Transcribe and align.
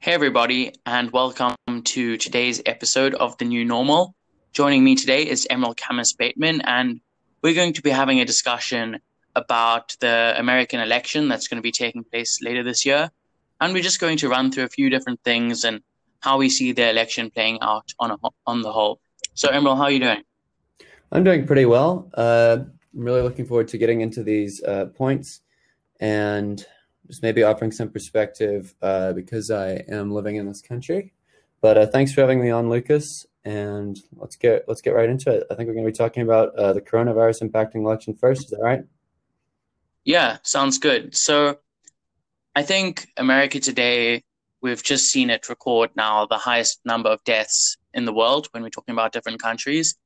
Hey, 0.00 0.12
everybody, 0.12 0.74
and 0.86 1.10
welcome 1.10 1.56
to 1.66 2.16
today's 2.18 2.62
episode 2.64 3.14
of 3.14 3.36
The 3.38 3.44
New 3.44 3.64
Normal. 3.64 4.14
Joining 4.52 4.84
me 4.84 4.94
today 4.94 5.26
is 5.26 5.44
Emeril 5.50 5.74
Camis-Bateman, 5.74 6.60
and 6.60 7.00
we're 7.42 7.54
going 7.54 7.72
to 7.72 7.82
be 7.82 7.90
having 7.90 8.20
a 8.20 8.24
discussion 8.24 9.00
about 9.34 9.96
the 9.98 10.34
American 10.38 10.78
election 10.78 11.26
that's 11.26 11.48
going 11.48 11.56
to 11.56 11.62
be 11.62 11.72
taking 11.72 12.04
place 12.04 12.38
later 12.40 12.62
this 12.62 12.86
year. 12.86 13.10
And 13.60 13.74
we're 13.74 13.82
just 13.82 13.98
going 13.98 14.18
to 14.18 14.28
run 14.28 14.52
through 14.52 14.64
a 14.64 14.68
few 14.68 14.88
different 14.88 15.20
things 15.24 15.64
and 15.64 15.82
how 16.20 16.38
we 16.38 16.48
see 16.48 16.70
the 16.70 16.88
election 16.88 17.32
playing 17.32 17.58
out 17.60 17.92
on, 17.98 18.12
a, 18.12 18.16
on 18.46 18.62
the 18.62 18.70
whole. 18.70 19.00
So, 19.34 19.48
Emeril, 19.48 19.76
how 19.76 19.82
are 19.82 19.90
you 19.90 19.98
doing? 19.98 20.22
I'm 21.10 21.24
doing 21.24 21.44
pretty 21.44 21.66
well. 21.66 22.08
Uh, 22.14 22.58
I'm 22.60 23.04
really 23.04 23.22
looking 23.22 23.46
forward 23.46 23.66
to 23.68 23.78
getting 23.78 24.02
into 24.02 24.22
these 24.22 24.62
uh, 24.62 24.86
points 24.94 25.40
and 25.98 26.64
just 27.08 27.22
maybe 27.22 27.42
offering 27.42 27.72
some 27.72 27.90
perspective 27.90 28.74
uh, 28.82 29.12
because 29.12 29.50
I 29.50 29.84
am 29.88 30.12
living 30.12 30.36
in 30.36 30.46
this 30.46 30.62
country. 30.62 31.12
But 31.60 31.76
uh, 31.76 31.86
thanks 31.86 32.12
for 32.12 32.20
having 32.20 32.40
me 32.40 32.50
on, 32.50 32.70
Lucas. 32.70 33.26
And 33.44 33.98
let's 34.16 34.36
get 34.36 34.64
let's 34.68 34.82
get 34.82 34.94
right 34.94 35.08
into 35.08 35.30
it. 35.30 35.46
I 35.50 35.54
think 35.54 35.66
we're 35.68 35.74
going 35.74 35.86
to 35.86 35.92
be 35.92 35.96
talking 35.96 36.22
about 36.22 36.54
uh, 36.54 36.74
the 36.74 36.82
coronavirus 36.82 37.48
impacting 37.48 37.76
election 37.76 38.14
first. 38.14 38.44
Is 38.44 38.50
that 38.50 38.60
right? 38.60 38.82
Yeah, 40.04 40.38
sounds 40.42 40.78
good. 40.78 41.16
So, 41.16 41.58
I 42.54 42.62
think 42.62 43.08
America 43.16 43.58
today 43.58 44.22
we've 44.60 44.82
just 44.82 45.06
seen 45.06 45.30
it 45.30 45.48
record 45.48 45.90
now 45.96 46.26
the 46.26 46.36
highest 46.36 46.80
number 46.84 47.08
of 47.08 47.22
deaths 47.24 47.76
in 47.94 48.04
the 48.04 48.12
world 48.12 48.48
when 48.50 48.62
we're 48.62 48.70
talking 48.70 48.92
about 48.92 49.12
different 49.12 49.40
countries. 49.40 49.96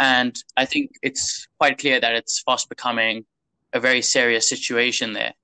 And 0.00 0.36
I 0.56 0.64
think 0.64 0.92
it's 1.02 1.46
quite 1.58 1.78
clear 1.78 2.00
that 2.00 2.14
it's 2.14 2.42
fast 2.44 2.68
becoming 2.68 3.24
a 3.72 3.80
very 3.80 4.02
serious 4.02 4.48
situation 4.48 5.12
there. 5.12 5.34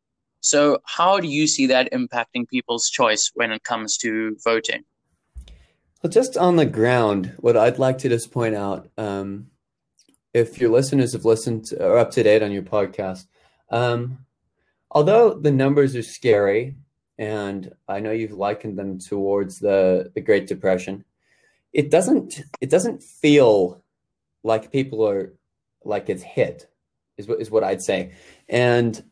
So, 0.43 0.83
how 0.85 1.21
do 1.21 1.29
you 1.29 1.47
see 1.47 1.67
that 1.69 1.93
impacting 1.93 2.49
people's 2.49 2.91
choice 2.91 3.31
when 3.35 3.53
it 3.53 3.63
comes 3.63 3.97
to 3.99 4.37
voting? 4.43 4.83
Well, 6.03 6.11
just 6.11 6.37
on 6.37 6.57
the 6.57 6.67
ground, 6.67 7.33
what 7.39 7.57
I'd 7.57 7.79
like 7.79 7.99
to 7.99 8.09
just 8.09 8.33
point 8.33 8.57
out, 8.57 8.89
um, 8.99 9.47
if 10.35 10.61
your 10.61 10.71
listeners 10.71 11.13
have 11.13 11.25
listened 11.25 11.73
or 11.79 11.97
up 11.97 12.11
to 12.13 12.25
date 12.25 12.43
on 12.43 12.51
your 12.51 12.65
podcast, 12.65 13.27
um, 13.71 14.27
although 14.91 15.33
the 15.33 15.53
numbers 15.53 15.95
are 15.95 16.03
scary, 16.03 16.75
and 17.19 17.73
I 17.87 18.01
know 18.01 18.11
you've 18.11 18.33
likened 18.33 18.77
them 18.77 18.99
towards 18.99 19.61
the 19.61 20.11
the 20.13 20.21
Great 20.21 20.49
Depression, 20.49 21.05
it 21.73 21.89
doesn't 21.89 22.43
it 22.61 22.69
doesn't 22.69 23.05
feel 23.05 23.81
like 24.43 24.73
people 24.73 25.09
are 25.09 25.35
like 25.85 26.09
it's 26.09 26.25
hit 26.25 26.67
is 27.17 27.29
what 27.29 27.41
is 27.41 27.49
what 27.49 27.63
I'd 27.63 27.83
say. 27.83 28.13
And 28.49 29.05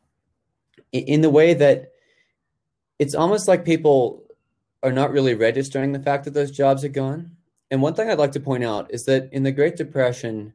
in 0.93 1.21
the 1.21 1.31
way 1.31 1.55
that 1.55 1.93
it's 2.99 3.15
almost 3.15 3.49
like 3.49 3.65
people 3.65 4.25
are 4.83 4.93
not 4.93 5.13
really 5.13 5.35
registering 5.35 5.93
the 5.93 6.01
fact 6.01 6.25
that 6.25 6.35
those 6.35 6.51
jobs 6.51 6.85
are 6.85 6.89
gone. 6.89 7.37
And 7.71 7.83
one 7.83 7.95
thing 7.95 8.11
I'd 8.11 8.19
like 8.19 8.33
to 8.33 8.41
point 8.41 8.65
out 8.65 8.93
is 8.93 9.05
that 9.05 9.29
in 9.33 9.43
the 9.43 9.53
Great 9.53 9.77
Depression, 9.77 10.53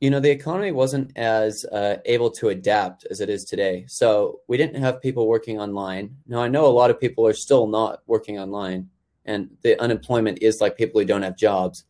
you 0.00 0.10
know, 0.10 0.20
the 0.20 0.30
economy 0.30 0.70
wasn't 0.70 1.16
as 1.16 1.64
uh, 1.72 1.96
able 2.04 2.30
to 2.32 2.50
adapt 2.50 3.04
as 3.10 3.20
it 3.20 3.28
is 3.28 3.44
today. 3.44 3.84
So 3.88 4.40
we 4.46 4.56
didn't 4.56 4.80
have 4.80 5.02
people 5.02 5.26
working 5.26 5.58
online. 5.58 6.16
Now, 6.26 6.40
I 6.40 6.48
know 6.48 6.66
a 6.66 6.68
lot 6.68 6.90
of 6.90 7.00
people 7.00 7.26
are 7.26 7.32
still 7.32 7.66
not 7.66 8.02
working 8.06 8.38
online, 8.38 8.90
and 9.24 9.50
the 9.62 9.80
unemployment 9.80 10.38
is 10.40 10.60
like 10.60 10.76
people 10.76 11.00
who 11.00 11.06
don't 11.06 11.22
have 11.22 11.36
jobs. 11.36 11.84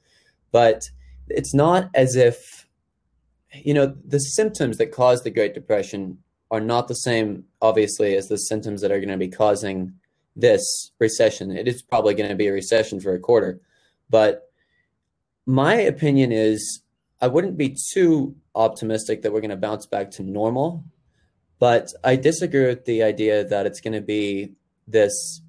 But 0.53 0.89
it's 1.29 1.53
not 1.53 1.91
as 1.95 2.17
if 2.17 2.67
you 3.53 3.75
know 3.75 3.95
the 4.05 4.21
symptoms 4.21 4.79
that 4.79 4.93
caused 4.93 5.25
the 5.25 5.31
great 5.31 5.55
depression 5.55 6.19
are 6.51 6.61
not 6.61 6.89
the 6.89 6.95
same 6.95 7.45
obviously 7.61 8.17
as 8.17 8.29
the 8.29 8.37
symptoms 8.37 8.81
that 8.81 8.91
are 8.91 8.99
going 8.99 9.09
to 9.09 9.17
be 9.17 9.29
causing 9.29 9.93
this 10.37 10.93
recession 10.99 11.51
it 11.51 11.67
is 11.67 11.83
probably 11.83 12.15
going 12.15 12.29
to 12.29 12.37
be 12.37 12.47
a 12.47 12.53
recession 12.53 13.01
for 13.01 13.15
a 13.15 13.19
quarter 13.19 13.61
but 14.09 14.51
my 15.47 15.75
opinion 15.75 16.31
is 16.33 16.83
i 17.21 17.27
wouldn't 17.27 17.57
be 17.57 17.77
too 17.93 18.35
optimistic 18.55 19.23
that 19.23 19.33
we're 19.33 19.41
going 19.41 19.51
to 19.51 19.57
bounce 19.57 19.87
back 19.87 20.11
to 20.11 20.23
normal 20.23 20.85
but 21.59 21.89
i 22.05 22.15
disagree 22.15 22.67
with 22.67 22.85
the 22.85 23.03
idea 23.03 23.45
that 23.45 23.67
it's 23.67 23.81
going 23.81 23.93
to 23.93 24.01
be 24.01 24.53
this 24.87 25.43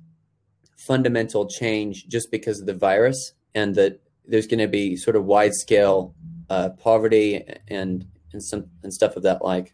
fundamental 0.76 1.48
change 1.48 2.08
just 2.08 2.32
because 2.32 2.60
of 2.60 2.66
the 2.66 2.74
virus 2.74 3.34
and 3.54 3.76
that 3.76 4.02
there's 4.26 4.48
going 4.48 4.60
to 4.60 4.68
be 4.68 4.96
sort 4.96 5.16
of 5.16 5.26
wide 5.26 5.54
scale 5.54 6.16
uh, 6.50 6.70
poverty 6.70 7.44
and 7.68 8.06
and 8.32 8.44
some 8.44 8.66
and 8.84 8.94
stuff 8.94 9.16
of 9.16 9.24
that 9.24 9.44
like. 9.44 9.74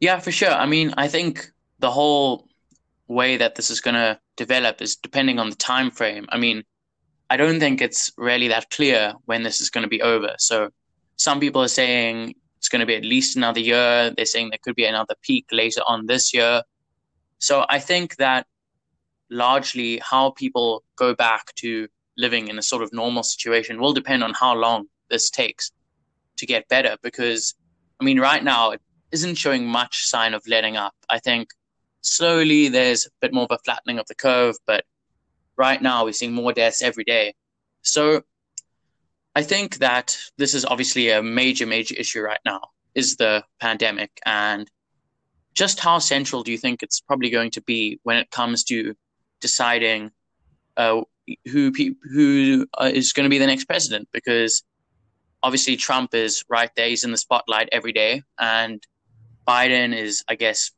Yeah, 0.00 0.18
for 0.18 0.32
sure. 0.32 0.50
I 0.50 0.66
mean, 0.66 0.94
I 0.96 1.08
think 1.08 1.50
the 1.78 1.90
whole 1.90 2.48
way 3.06 3.36
that 3.36 3.54
this 3.54 3.70
is 3.70 3.80
going 3.80 3.94
to 3.94 4.18
develop 4.36 4.80
is 4.80 4.96
depending 4.96 5.38
on 5.38 5.50
the 5.50 5.56
time 5.56 5.90
frame. 5.90 6.26
I 6.30 6.38
mean, 6.38 6.64
I 7.28 7.36
don't 7.36 7.60
think 7.60 7.80
it's 7.80 8.10
really 8.16 8.48
that 8.48 8.70
clear 8.70 9.14
when 9.26 9.42
this 9.42 9.60
is 9.60 9.70
going 9.70 9.82
to 9.82 9.88
be 9.88 10.02
over. 10.02 10.34
So 10.38 10.70
some 11.16 11.38
people 11.38 11.62
are 11.62 11.68
saying 11.68 12.34
it's 12.56 12.68
going 12.68 12.80
to 12.80 12.86
be 12.86 12.96
at 12.96 13.04
least 13.04 13.36
another 13.36 13.60
year. 13.60 14.10
They're 14.16 14.24
saying 14.24 14.50
there 14.50 14.58
could 14.62 14.74
be 14.74 14.86
another 14.86 15.14
peak 15.22 15.46
later 15.52 15.82
on 15.86 16.06
this 16.06 16.32
year. 16.32 16.62
So 17.38 17.66
I 17.68 17.78
think 17.78 18.16
that 18.16 18.46
largely 19.30 19.98
how 19.98 20.30
people 20.30 20.82
go 20.96 21.14
back 21.14 21.54
to 21.56 21.88
living 22.16 22.48
in 22.48 22.58
a 22.58 22.62
sort 22.62 22.82
of 22.82 22.92
normal 22.92 23.22
situation 23.22 23.80
will 23.80 23.92
depend 23.92 24.24
on 24.24 24.34
how 24.34 24.54
long 24.54 24.86
this 25.08 25.30
takes 25.30 25.72
to 26.36 26.46
get 26.46 26.68
better. 26.68 26.96
Because, 27.02 27.54
I 28.00 28.04
mean, 28.04 28.18
right 28.18 28.42
now 28.42 28.70
it 28.70 28.80
isn't 29.12 29.36
showing 29.36 29.66
much 29.66 30.06
sign 30.06 30.34
of 30.34 30.42
letting 30.46 30.76
up. 30.76 30.94
I 31.08 31.18
think 31.18 31.50
slowly 32.02 32.68
there's 32.68 33.06
a 33.06 33.10
bit 33.20 33.32
more 33.32 33.44
of 33.44 33.50
a 33.50 33.58
flattening 33.58 33.98
of 33.98 34.06
the 34.06 34.14
curve, 34.14 34.56
but 34.66 34.84
right 35.56 35.80
now 35.80 36.04
we're 36.04 36.12
seeing 36.12 36.32
more 36.32 36.52
deaths 36.52 36.82
every 36.82 37.04
day. 37.04 37.34
So 37.82 38.22
I 39.34 39.42
think 39.42 39.78
that 39.78 40.16
this 40.38 40.54
is 40.54 40.64
obviously 40.64 41.10
a 41.10 41.22
major, 41.22 41.66
major 41.66 41.94
issue 41.96 42.20
right 42.20 42.40
now 42.44 42.60
is 42.94 43.16
the 43.16 43.44
pandemic 43.60 44.10
and 44.26 44.68
just 45.54 45.80
how 45.80 45.98
central 45.98 46.42
do 46.42 46.52
you 46.52 46.58
think 46.58 46.82
it's 46.82 47.00
probably 47.00 47.30
going 47.30 47.50
to 47.52 47.62
be 47.62 48.00
when 48.02 48.16
it 48.16 48.30
comes 48.30 48.64
to 48.64 48.94
deciding 49.40 50.10
uh, 50.76 51.00
who 51.50 51.72
who 52.02 52.66
uh, 52.78 52.90
is 52.92 53.12
going 53.12 53.24
to 53.24 53.30
be 53.30 53.38
the 53.38 53.46
next 53.46 53.64
president 53.64 54.08
because 54.12 54.62
obviously 55.42 55.76
Trump 55.76 56.14
is 56.14 56.44
right 56.48 56.70
there 56.76 56.88
he's 56.88 57.04
in 57.04 57.10
the 57.10 57.16
spotlight 57.16 57.68
every 57.72 57.92
day 57.92 58.22
and 58.38 58.82
Biden 59.50 59.96
is 59.96 60.22
I 60.28 60.34
guess 60.34 60.70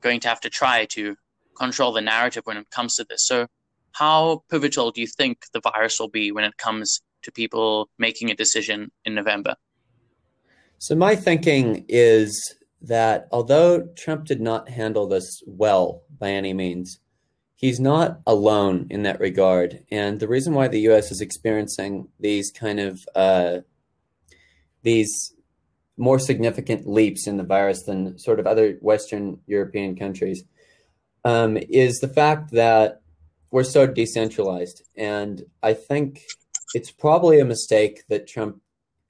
going 0.00 0.20
to 0.20 0.28
have 0.28 0.40
to 0.40 0.50
try 0.50 0.86
to 0.96 1.16
control 1.56 1.92
the 1.92 2.00
narrative 2.00 2.42
when 2.44 2.56
it 2.56 2.70
comes 2.70 2.96
to 2.96 3.04
this 3.08 3.26
so 3.26 3.46
how 4.02 4.42
pivotal 4.50 4.90
do 4.90 5.00
you 5.00 5.06
think 5.06 5.34
the 5.52 5.60
virus 5.60 6.00
will 6.00 6.08
be 6.08 6.32
when 6.32 6.44
it 6.44 6.56
comes 6.56 7.02
to 7.24 7.30
people 7.30 7.90
making 7.98 8.30
a 8.30 8.34
decision 8.34 8.90
in 9.04 9.14
November 9.14 9.54
so 10.78 10.94
my 10.94 11.14
thinking 11.14 11.84
is 11.88 12.54
that 12.80 13.28
although 13.30 13.72
Trump 14.02 14.24
did 14.24 14.40
not 14.40 14.68
handle 14.68 15.06
this 15.06 15.42
well 15.46 16.02
by 16.18 16.30
any 16.30 16.52
means 16.52 16.98
he's 17.62 17.78
not 17.78 18.20
alone 18.26 18.88
in 18.90 19.04
that 19.04 19.20
regard. 19.20 19.84
And 19.90 20.18
the 20.18 20.26
reason 20.26 20.52
why 20.52 20.66
the 20.66 20.80
U.S. 20.80 21.12
is 21.12 21.20
experiencing 21.20 22.08
these 22.18 22.50
kind 22.50 22.80
of 22.80 23.00
uh, 23.14 23.58
these 24.82 25.32
more 25.96 26.18
significant 26.18 26.86
leaps 26.86 27.26
in 27.26 27.36
the 27.36 27.42
virus 27.44 27.82
than 27.84 28.18
sort 28.18 28.40
of 28.40 28.46
other 28.46 28.78
Western 28.80 29.38
European 29.46 29.94
countries 29.96 30.44
um, 31.24 31.56
is 31.56 32.00
the 32.00 32.08
fact 32.08 32.50
that 32.52 33.02
we're 33.50 33.64
so 33.64 33.86
decentralized. 33.86 34.82
And 34.96 35.42
I 35.62 35.74
think 35.74 36.22
it's 36.74 36.90
probably 36.90 37.38
a 37.38 37.44
mistake 37.44 38.02
that 38.08 38.26
Trump 38.26 38.60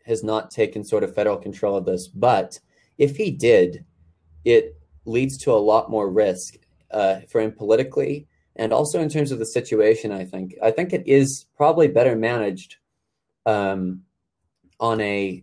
has 0.04 0.24
not 0.24 0.50
taken 0.50 0.84
sort 0.84 1.04
of 1.04 1.14
federal 1.14 1.36
control 1.36 1.76
of 1.76 1.84
this. 1.84 2.08
But 2.08 2.58
if 2.98 3.16
he 3.16 3.30
did, 3.30 3.84
it 4.44 4.76
leads 5.04 5.38
to 5.38 5.52
a 5.52 5.54
lot 5.54 5.90
more 5.90 6.10
risk 6.10 6.56
uh, 6.90 7.20
for 7.30 7.40
him 7.40 7.52
politically 7.52 8.26
and 8.56 8.72
also 8.72 9.00
in 9.00 9.08
terms 9.08 9.32
of 9.32 9.38
the 9.38 9.46
situation 9.46 10.12
i 10.12 10.24
think 10.24 10.54
i 10.62 10.70
think 10.70 10.92
it 10.92 11.06
is 11.06 11.46
probably 11.56 11.88
better 11.88 12.14
managed 12.14 12.76
um, 13.46 14.02
on 14.78 15.00
a 15.00 15.42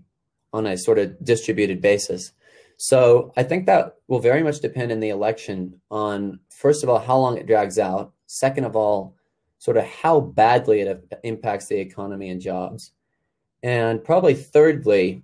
on 0.53 0.65
a 0.65 0.77
sort 0.77 0.99
of 0.99 1.23
distributed 1.23 1.81
basis. 1.81 2.31
So 2.77 3.33
i 3.35 3.43
think 3.43 3.65
that 3.65 3.97
will 4.07 4.19
very 4.19 4.41
much 4.41 4.59
depend 4.59 4.91
in 4.91 5.01
the 5.01 5.09
election 5.09 5.81
on 5.91 6.39
first 6.49 6.81
of 6.83 6.89
all 6.89 6.99
how 6.99 7.17
long 7.17 7.37
it 7.37 7.47
drags 7.47 7.77
out. 7.77 8.13
Second 8.27 8.65
of 8.65 8.75
all 8.75 9.15
sort 9.57 9.77
of 9.77 9.85
how 9.85 10.19
badly 10.21 10.81
it 10.81 11.19
impacts 11.23 11.67
the 11.67 11.77
economy 11.77 12.29
and 12.29 12.39
jobs. 12.39 12.91
And 13.61 14.03
probably 14.03 14.33
thirdly 14.33 15.23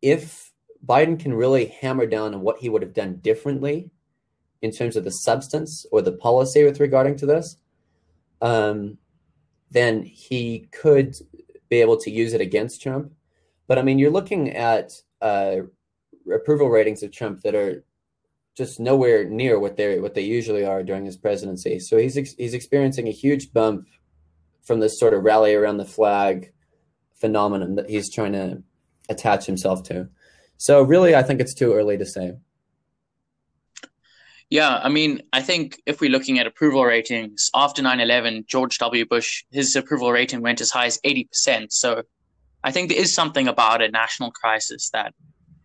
if 0.00 0.52
biden 0.84 1.18
can 1.18 1.32
really 1.32 1.66
hammer 1.66 2.06
down 2.06 2.34
on 2.34 2.40
what 2.40 2.58
he 2.58 2.68
would 2.68 2.82
have 2.82 2.94
done 2.94 3.16
differently 3.16 3.90
in 4.62 4.70
terms 4.70 4.96
of 4.96 5.04
the 5.04 5.10
substance 5.10 5.86
or 5.90 6.02
the 6.02 6.12
policy 6.12 6.64
with 6.64 6.80
regarding 6.80 7.16
to 7.16 7.26
this, 7.26 7.56
um, 8.40 8.98
then 9.70 10.02
he 10.02 10.68
could 10.70 11.16
be 11.68 11.80
able 11.80 11.96
to 11.96 12.10
use 12.10 12.32
it 12.34 12.40
against 12.40 12.82
Trump. 12.82 13.12
But 13.72 13.78
I 13.78 13.82
mean, 13.84 13.98
you're 13.98 14.10
looking 14.10 14.50
at 14.50 14.92
uh, 15.22 15.60
approval 16.30 16.68
ratings 16.68 17.02
of 17.02 17.10
Trump 17.10 17.40
that 17.40 17.54
are 17.54 17.82
just 18.54 18.78
nowhere 18.78 19.24
near 19.24 19.58
what 19.58 19.78
they 19.78 19.98
what 19.98 20.12
they 20.12 20.20
usually 20.20 20.62
are 20.62 20.82
during 20.82 21.06
his 21.06 21.16
presidency. 21.16 21.78
So 21.78 21.96
he's 21.96 22.14
he's 22.34 22.52
experiencing 22.52 23.08
a 23.08 23.10
huge 23.10 23.50
bump 23.54 23.88
from 24.62 24.80
this 24.80 25.00
sort 25.00 25.14
of 25.14 25.24
rally 25.24 25.54
around 25.54 25.78
the 25.78 25.86
flag 25.86 26.52
phenomenon 27.14 27.76
that 27.76 27.88
he's 27.88 28.12
trying 28.12 28.32
to 28.32 28.62
attach 29.08 29.46
himself 29.46 29.82
to. 29.84 30.10
So 30.58 30.82
really, 30.82 31.14
I 31.14 31.22
think 31.22 31.40
it's 31.40 31.54
too 31.54 31.72
early 31.72 31.96
to 31.96 32.04
say. 32.04 32.34
Yeah, 34.50 34.80
I 34.82 34.90
mean, 34.90 35.22
I 35.32 35.40
think 35.40 35.80
if 35.86 36.02
we're 36.02 36.10
looking 36.10 36.38
at 36.38 36.46
approval 36.46 36.84
ratings 36.84 37.48
after 37.54 37.80
9/11, 37.80 38.46
George 38.46 38.76
W. 38.76 39.06
Bush 39.06 39.44
his 39.50 39.74
approval 39.76 40.12
rating 40.12 40.42
went 40.42 40.60
as 40.60 40.70
high 40.70 40.84
as 40.84 41.00
80%. 41.06 41.72
So 41.72 42.02
I 42.64 42.70
think 42.70 42.88
there 42.88 42.98
is 42.98 43.12
something 43.12 43.48
about 43.48 43.82
a 43.82 43.90
national 43.90 44.30
crisis 44.30 44.90
that 44.90 45.14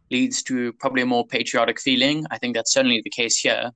leads 0.09 0.41
to 0.43 0.73
probably 0.73 1.01
a 1.01 1.05
more 1.05 1.25
patriotic 1.25 1.79
feeling. 1.79 2.25
I 2.31 2.37
think 2.37 2.55
that's 2.55 2.73
certainly 2.73 3.01
the 3.03 3.09
case 3.09 3.37
here. 3.37 3.71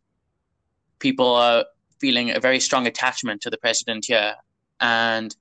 People 0.99 1.35
are 1.35 1.65
feeling 1.99 2.31
a 2.31 2.39
very 2.39 2.59
strong 2.59 2.87
attachment 2.87 3.41
to 3.41 3.49
the 3.49 3.57
president 3.57 4.05
here, 4.07 4.35
and 4.79 5.35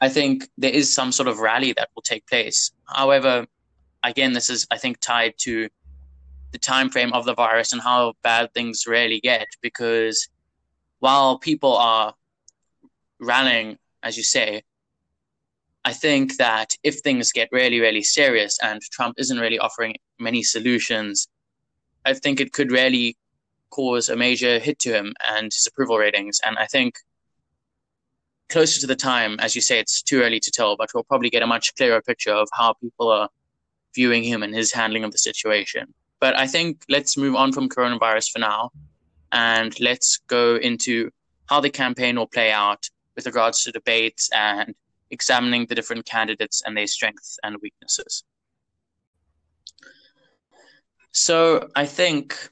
I 0.00 0.08
think 0.08 0.48
there 0.58 0.72
is 0.72 0.92
some 0.92 1.12
sort 1.12 1.28
of 1.28 1.38
rally 1.38 1.72
that 1.76 1.90
will 1.94 2.02
take 2.02 2.26
place. 2.26 2.72
However, 2.84 3.46
again, 4.02 4.32
this 4.32 4.50
is 4.50 4.66
I 4.70 4.78
think 4.78 5.00
tied 5.00 5.34
to 5.40 5.68
the 6.52 6.58
time 6.58 6.90
frame 6.90 7.12
of 7.12 7.24
the 7.24 7.34
virus 7.34 7.72
and 7.72 7.82
how 7.82 8.14
bad 8.22 8.52
things 8.54 8.84
really 8.86 9.20
get 9.20 9.46
because 9.60 10.28
while 11.00 11.38
people 11.38 11.76
are 11.76 12.14
rallying 13.20 13.78
as 14.02 14.16
you 14.16 14.22
say 14.22 14.62
i 15.90 15.92
think 15.92 16.36
that 16.36 16.68
if 16.82 16.96
things 17.00 17.32
get 17.32 17.48
really 17.52 17.80
really 17.80 18.02
serious 18.02 18.58
and 18.62 18.80
trump 18.96 19.14
isn't 19.18 19.38
really 19.44 19.58
offering 19.58 19.94
many 20.18 20.42
solutions 20.42 21.28
i 22.04 22.12
think 22.12 22.40
it 22.40 22.52
could 22.52 22.70
really 22.70 23.16
cause 23.70 24.08
a 24.08 24.16
major 24.16 24.58
hit 24.58 24.78
to 24.78 24.90
him 24.92 25.12
and 25.28 25.46
his 25.46 25.66
approval 25.66 25.98
ratings. 25.98 26.40
And 26.44 26.58
i 26.58 26.66
think 26.66 26.94
closer 28.48 28.80
to 28.80 28.86
the 28.86 28.94
time 28.94 29.36
as 29.40 29.56
you 29.56 29.60
say 29.60 29.78
it's 29.80 30.02
too 30.02 30.22
early 30.22 30.40
to 30.40 30.50
tell 30.52 30.76
but 30.76 30.90
we'll 30.94 31.10
probably 31.12 31.30
get 31.30 31.42
a 31.42 31.52
much 31.54 31.74
clearer 31.74 32.00
picture 32.00 32.36
of 32.42 32.48
how 32.52 32.74
people 32.74 33.08
are 33.08 33.28
viewing 33.96 34.22
him 34.22 34.44
and 34.44 34.54
his 34.54 34.72
handling 34.72 35.02
of 35.02 35.10
the 35.10 35.18
situation. 35.18 35.92
But 36.20 36.38
I 36.38 36.46
think 36.46 36.84
let's 36.88 37.16
move 37.16 37.34
on 37.34 37.52
from 37.52 37.68
coronavirus 37.68 38.30
for 38.30 38.38
now 38.38 38.70
and 39.32 39.78
let's 39.80 40.18
go 40.28 40.56
into 40.56 41.10
how 41.46 41.60
the 41.60 41.70
campaign 41.70 42.16
will 42.16 42.28
play 42.28 42.52
out 42.52 42.88
with 43.16 43.26
regards 43.26 43.64
to 43.64 43.72
debates 43.72 44.30
and 44.32 44.74
examining 45.10 45.66
the 45.66 45.74
different 45.74 46.06
candidates 46.06 46.62
and 46.64 46.76
their 46.76 46.86
strengths 46.86 47.38
and 47.42 47.56
weaknesses. 47.62 48.24
So 51.12 51.68
I 51.74 51.86
think 51.86 52.50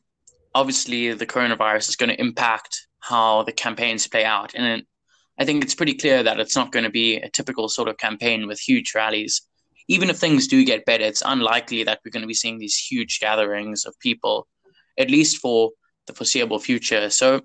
obviously 0.54 1.12
the 1.12 1.26
coronavirus 1.26 1.90
is 1.90 1.96
going 1.96 2.10
to 2.10 2.20
impact 2.20 2.86
how 3.00 3.42
the 3.42 3.52
campaigns 3.52 4.06
play 4.08 4.24
out. 4.24 4.54
And 4.54 4.84
I 5.38 5.44
think 5.44 5.64
it's 5.64 5.74
pretty 5.74 5.94
clear 5.94 6.22
that 6.22 6.40
it's 6.40 6.56
not 6.56 6.72
going 6.72 6.84
to 6.84 6.90
be 6.90 7.16
a 7.16 7.28
typical 7.28 7.68
sort 7.68 7.88
of 7.88 7.98
campaign 7.98 8.46
with 8.46 8.58
huge 8.58 8.94
rallies 8.94 9.42
even 9.88 10.10
if 10.10 10.16
things 10.16 10.46
do 10.46 10.64
get 10.64 10.86
better, 10.86 11.04
it's 11.04 11.22
unlikely 11.24 11.84
that 11.84 12.00
we're 12.04 12.10
going 12.10 12.22
to 12.22 12.28
be 12.28 12.34
seeing 12.34 12.58
these 12.58 12.76
huge 12.76 13.20
gatherings 13.20 13.84
of 13.84 13.98
people, 14.00 14.46
at 14.98 15.10
least 15.10 15.38
for 15.38 15.70
the 16.06 16.14
foreseeable 16.14 16.58
future. 16.58 17.10
So, 17.10 17.42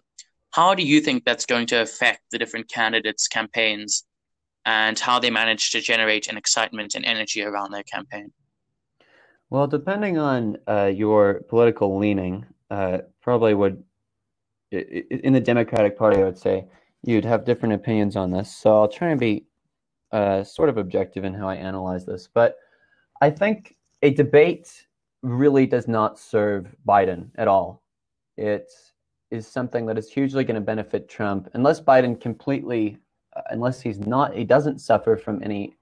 how 0.51 0.73
do 0.73 0.83
you 0.83 1.01
think 1.01 1.25
that's 1.25 1.45
going 1.45 1.67
to 1.67 1.81
affect 1.81 2.21
the 2.31 2.39
different 2.39 2.69
candidates' 2.69 3.27
campaigns 3.27 4.05
and 4.65 4.99
how 4.99 5.19
they 5.19 5.29
manage 5.29 5.71
to 5.71 5.81
generate 5.81 6.27
an 6.27 6.37
excitement 6.37 6.95
and 6.95 7.05
energy 7.05 7.43
around 7.43 7.71
their 7.71 7.83
campaign? 7.83 8.31
Well, 9.49 9.67
depending 9.67 10.17
on 10.17 10.57
uh, 10.67 10.91
your 10.93 11.41
political 11.49 11.97
leaning, 11.97 12.45
uh, 12.69 12.99
probably 13.21 13.53
would 13.53 13.83
in 14.71 15.33
the 15.33 15.39
Democratic 15.39 15.97
Party, 15.97 16.17
I 16.17 16.25
would 16.25 16.37
say 16.37 16.65
you'd 17.03 17.25
have 17.25 17.45
different 17.45 17.73
opinions 17.73 18.15
on 18.15 18.31
this. 18.31 18.55
So 18.55 18.75
I'll 18.75 18.87
try 18.87 19.09
and 19.09 19.19
be 19.19 19.45
uh, 20.11 20.43
sort 20.43 20.69
of 20.69 20.77
objective 20.77 21.23
in 21.23 21.33
how 21.33 21.47
I 21.47 21.55
analyze 21.55 22.05
this, 22.05 22.29
but 22.31 22.57
I 23.21 23.29
think 23.29 23.75
a 24.01 24.13
debate 24.13 24.85
really 25.21 25.65
does 25.65 25.87
not 25.87 26.19
serve 26.19 26.73
Biden 26.87 27.29
at 27.35 27.47
all. 27.47 27.83
It 28.37 28.71
is 29.31 29.47
something 29.47 29.85
that 29.87 29.97
is 29.97 30.09
hugely 30.09 30.43
going 30.43 30.55
to 30.55 30.61
benefit 30.61 31.09
Trump 31.09 31.49
unless 31.53 31.81
Biden 31.81 32.19
completely, 32.19 32.97
unless 33.49 33.81
he's 33.81 33.99
not, 33.99 34.35
he 34.35 34.43
doesn't 34.43 34.79
suffer 34.79 35.17
from 35.17 35.41
any 35.43 35.75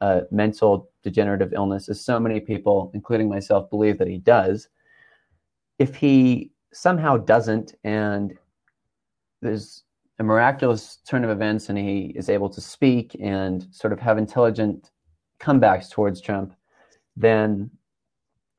uh, 0.00 0.22
mental 0.30 0.90
degenerative 1.02 1.52
illness, 1.52 1.88
as 1.88 2.00
so 2.00 2.18
many 2.18 2.40
people, 2.40 2.90
including 2.94 3.28
myself, 3.28 3.68
believe 3.70 3.98
that 3.98 4.08
he 4.08 4.18
does. 4.18 4.68
If 5.78 5.94
he 5.94 6.52
somehow 6.72 7.16
doesn't, 7.16 7.74
and 7.84 8.34
there's 9.42 9.84
a 10.18 10.22
miraculous 10.22 10.98
turn 11.06 11.24
of 11.24 11.30
events 11.30 11.70
and 11.70 11.78
he 11.78 12.12
is 12.14 12.28
able 12.28 12.50
to 12.50 12.60
speak 12.60 13.16
and 13.20 13.66
sort 13.70 13.92
of 13.92 13.98
have 13.98 14.18
intelligent 14.18 14.90
comebacks 15.40 15.90
towards 15.90 16.20
Trump, 16.20 16.54
then 17.16 17.70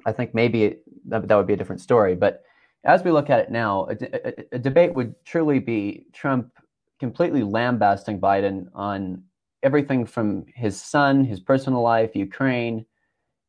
I 0.05 0.11
think 0.11 0.33
maybe 0.33 0.63
it, 0.63 0.83
that, 1.05 1.27
that 1.27 1.35
would 1.35 1.47
be 1.47 1.53
a 1.53 1.57
different 1.57 1.81
story. 1.81 2.15
But 2.15 2.43
as 2.83 3.03
we 3.03 3.11
look 3.11 3.29
at 3.29 3.39
it 3.39 3.51
now, 3.51 3.87
a, 3.91 4.27
a, 4.27 4.33
a 4.53 4.59
debate 4.59 4.95
would 4.95 5.13
truly 5.23 5.59
be 5.59 6.05
Trump 6.13 6.51
completely 7.01 7.41
lambasting 7.41 8.21
Biden 8.21 8.67
on 8.75 9.23
everything 9.63 10.05
from 10.05 10.45
his 10.55 10.79
son, 10.79 11.25
his 11.25 11.39
personal 11.39 11.81
life, 11.81 12.15
Ukraine. 12.15 12.85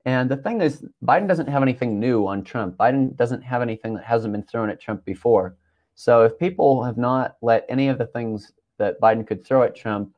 And 0.07 0.31
the 0.31 0.39
thing 0.39 0.63
is, 0.63 0.85
Biden 1.05 1.29
doesn't 1.29 1.49
have 1.49 1.63
anything 1.63 2.01
new 2.01 2.27
on 2.27 2.43
Trump. 2.43 2.79
Biden 2.79 3.15
doesn't 3.15 3.43
have 3.43 3.61
anything 3.61 3.93
that 3.95 4.05
hasn't 4.05 4.33
been 4.33 4.43
thrown 4.43 4.71
at 4.71 4.81
Trump 4.81 5.05
before. 5.05 5.57
So 5.95 6.25
if 6.25 6.39
people 6.39 6.83
have 6.83 6.97
not 6.97 7.37
let 7.43 7.67
any 7.69 7.89
of 7.89 7.99
the 7.99 8.07
things 8.07 8.53
that 8.79 8.99
Biden 9.03 9.27
could 9.27 9.45
throw 9.45 9.63
at 9.63 9.77
Trump 9.77 10.17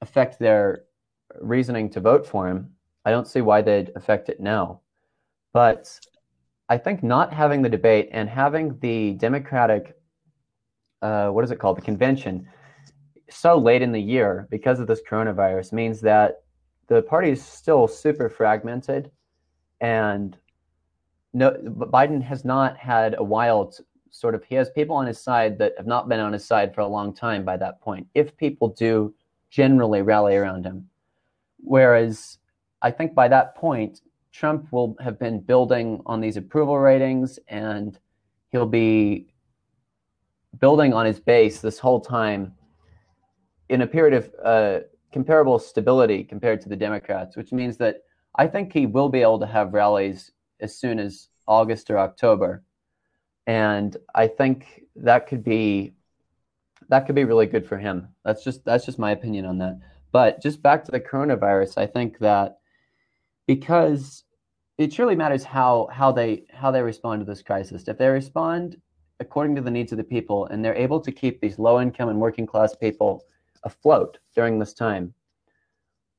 affect 0.00 0.38
their 0.38 0.84
reasoning 1.40 1.90
to 1.90 2.00
vote 2.00 2.24
for 2.24 2.48
him, 2.48 2.70
I 3.04 3.10
don't 3.10 3.26
see 3.26 3.40
why 3.40 3.62
they'd 3.62 3.90
affect 3.96 4.28
it 4.28 4.38
now. 4.38 4.80
But 5.52 5.98
I 6.68 6.78
think 6.78 7.02
not 7.02 7.32
having 7.32 7.62
the 7.62 7.68
debate 7.68 8.10
and 8.12 8.28
having 8.28 8.78
the 8.78 9.14
Democratic, 9.14 9.97
uh, 11.02 11.28
what 11.28 11.44
is 11.44 11.50
it 11.50 11.58
called, 11.58 11.76
the 11.76 11.82
convention, 11.82 12.46
so 13.30 13.58
late 13.58 13.82
in 13.82 13.92
the 13.92 14.00
year 14.00 14.46
because 14.50 14.80
of 14.80 14.86
this 14.86 15.00
coronavirus 15.08 15.72
means 15.72 16.00
that 16.00 16.42
the 16.88 17.02
party 17.02 17.30
is 17.30 17.42
still 17.42 17.86
super 17.86 18.28
fragmented 18.28 19.10
and 19.80 20.36
no 21.34 21.50
Biden 21.50 22.22
has 22.22 22.44
not 22.44 22.76
had 22.76 23.14
a 23.18 23.22
while 23.22 23.72
sort 24.10 24.34
of 24.34 24.42
he 24.44 24.54
has 24.54 24.70
people 24.70 24.96
on 24.96 25.06
his 25.06 25.20
side 25.20 25.58
that 25.58 25.74
have 25.76 25.86
not 25.86 26.08
been 26.08 26.20
on 26.20 26.32
his 26.32 26.44
side 26.44 26.74
for 26.74 26.80
a 26.80 26.86
long 26.86 27.14
time 27.14 27.44
by 27.44 27.56
that 27.56 27.80
point 27.80 28.06
if 28.14 28.36
people 28.36 28.68
do 28.68 29.14
generally 29.50 30.02
rally 30.02 30.34
around 30.34 30.64
him. 30.64 30.88
Whereas 31.58 32.38
i 32.80 32.90
think 32.90 33.14
by 33.14 33.28
that 33.28 33.56
point 33.56 34.00
trump 34.32 34.72
will 34.72 34.96
have 35.00 35.18
been 35.18 35.40
building 35.40 36.00
on 36.06 36.20
these 36.20 36.36
approval 36.36 36.78
ratings 36.78 37.38
and 37.48 37.98
he'll 38.50 38.66
be 38.66 39.26
building 40.58 40.92
on 40.92 41.06
his 41.06 41.20
base 41.20 41.60
this 41.60 41.78
whole 41.78 42.00
time 42.00 42.52
in 43.68 43.82
a 43.82 43.86
period 43.86 44.14
of 44.14 44.30
uh, 44.44 44.80
comparable 45.12 45.58
stability 45.58 46.24
compared 46.24 46.60
to 46.60 46.68
the 46.68 46.76
democrats 46.76 47.36
which 47.36 47.52
means 47.52 47.76
that 47.76 48.02
i 48.36 48.46
think 48.46 48.72
he 48.72 48.86
will 48.86 49.08
be 49.08 49.22
able 49.22 49.38
to 49.38 49.46
have 49.46 49.74
rallies 49.74 50.32
as 50.60 50.78
soon 50.78 50.98
as 50.98 51.28
august 51.46 51.90
or 51.90 51.98
october 51.98 52.62
and 53.48 53.96
I 54.14 54.28
think 54.28 54.82
that 54.96 55.26
could 55.26 55.42
be 55.42 55.94
that 56.90 57.06
could 57.06 57.14
be 57.14 57.24
really 57.24 57.46
good 57.46 57.66
for 57.66 57.78
him. 57.78 58.08
That's 58.24 58.44
just 58.44 58.62
that's 58.64 58.84
just 58.84 58.98
my 58.98 59.10
opinion 59.10 59.46
on 59.46 59.58
that. 59.58 59.80
But 60.12 60.42
just 60.42 60.62
back 60.62 60.84
to 60.84 60.90
the 60.90 61.00
coronavirus, 61.00 61.78
I 61.78 61.86
think 61.86 62.18
that 62.18 62.58
because 63.46 64.24
it 64.76 64.92
truly 64.92 65.16
matters 65.16 65.44
how 65.44 65.88
how 65.90 66.12
they 66.12 66.44
how 66.52 66.70
they 66.70 66.82
respond 66.82 67.22
to 67.22 67.24
this 67.24 67.42
crisis. 67.42 67.88
If 67.88 67.96
they 67.96 68.08
respond 68.08 68.76
according 69.20 69.56
to 69.56 69.62
the 69.62 69.70
needs 69.70 69.92
of 69.92 69.98
the 69.98 70.04
people 70.04 70.46
and 70.46 70.64
they're 70.64 70.74
able 70.74 71.00
to 71.00 71.12
keep 71.12 71.40
these 71.40 71.58
low 71.58 71.80
income 71.80 72.08
and 72.08 72.20
working 72.20 72.46
class 72.46 72.74
people 72.74 73.24
afloat 73.64 74.18
during 74.34 74.58
this 74.58 74.72
time, 74.72 75.12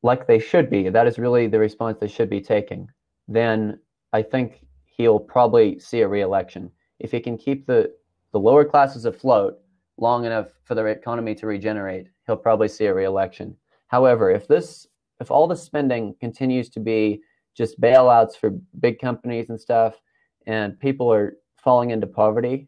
like 0.04 0.28
they 0.28 0.40
should 0.40 0.70
be, 0.70 0.90
that 0.90 1.08
is 1.08 1.18
really 1.18 1.48
the 1.48 1.60
response 1.60 1.98
they 2.00 2.08
should 2.08 2.30
be 2.30 2.42
taking, 2.42 2.90
then 3.28 3.80
I 4.14 4.22
think 4.22 4.66
he'll 4.86 5.20
probably 5.20 5.80
see 5.80 6.02
a 6.02 6.08
reelection. 6.08 6.72
If 7.00 7.12
he 7.12 7.20
can 7.20 7.38
keep 7.38 7.66
the, 7.66 7.94
the 8.32 8.40
lower 8.40 8.66
classes 8.66 9.06
afloat 9.06 9.60
long 9.98 10.26
enough 10.26 10.48
for 10.64 10.76
the 10.76 10.86
economy 10.86 11.36
to 11.36 11.48
regenerate, 11.48 12.08
he'll 12.26 12.38
probably 12.38 12.68
see 12.68 12.86
a 12.86 12.94
reelection. 12.94 13.56
However, 13.88 14.32
if 14.32 14.48
this 14.48 14.88
if 15.20 15.32
all 15.32 15.48
the 15.48 15.56
spending 15.56 16.16
continues 16.20 16.70
to 16.70 16.80
be 16.80 17.22
just 17.56 17.80
bailouts 17.82 18.38
for 18.38 18.52
big 18.80 19.00
companies 19.00 19.50
and 19.50 19.60
stuff, 19.60 20.00
and 20.48 20.80
people 20.80 21.12
are 21.12 21.36
falling 21.58 21.92
into 21.92 22.08
poverty, 22.08 22.68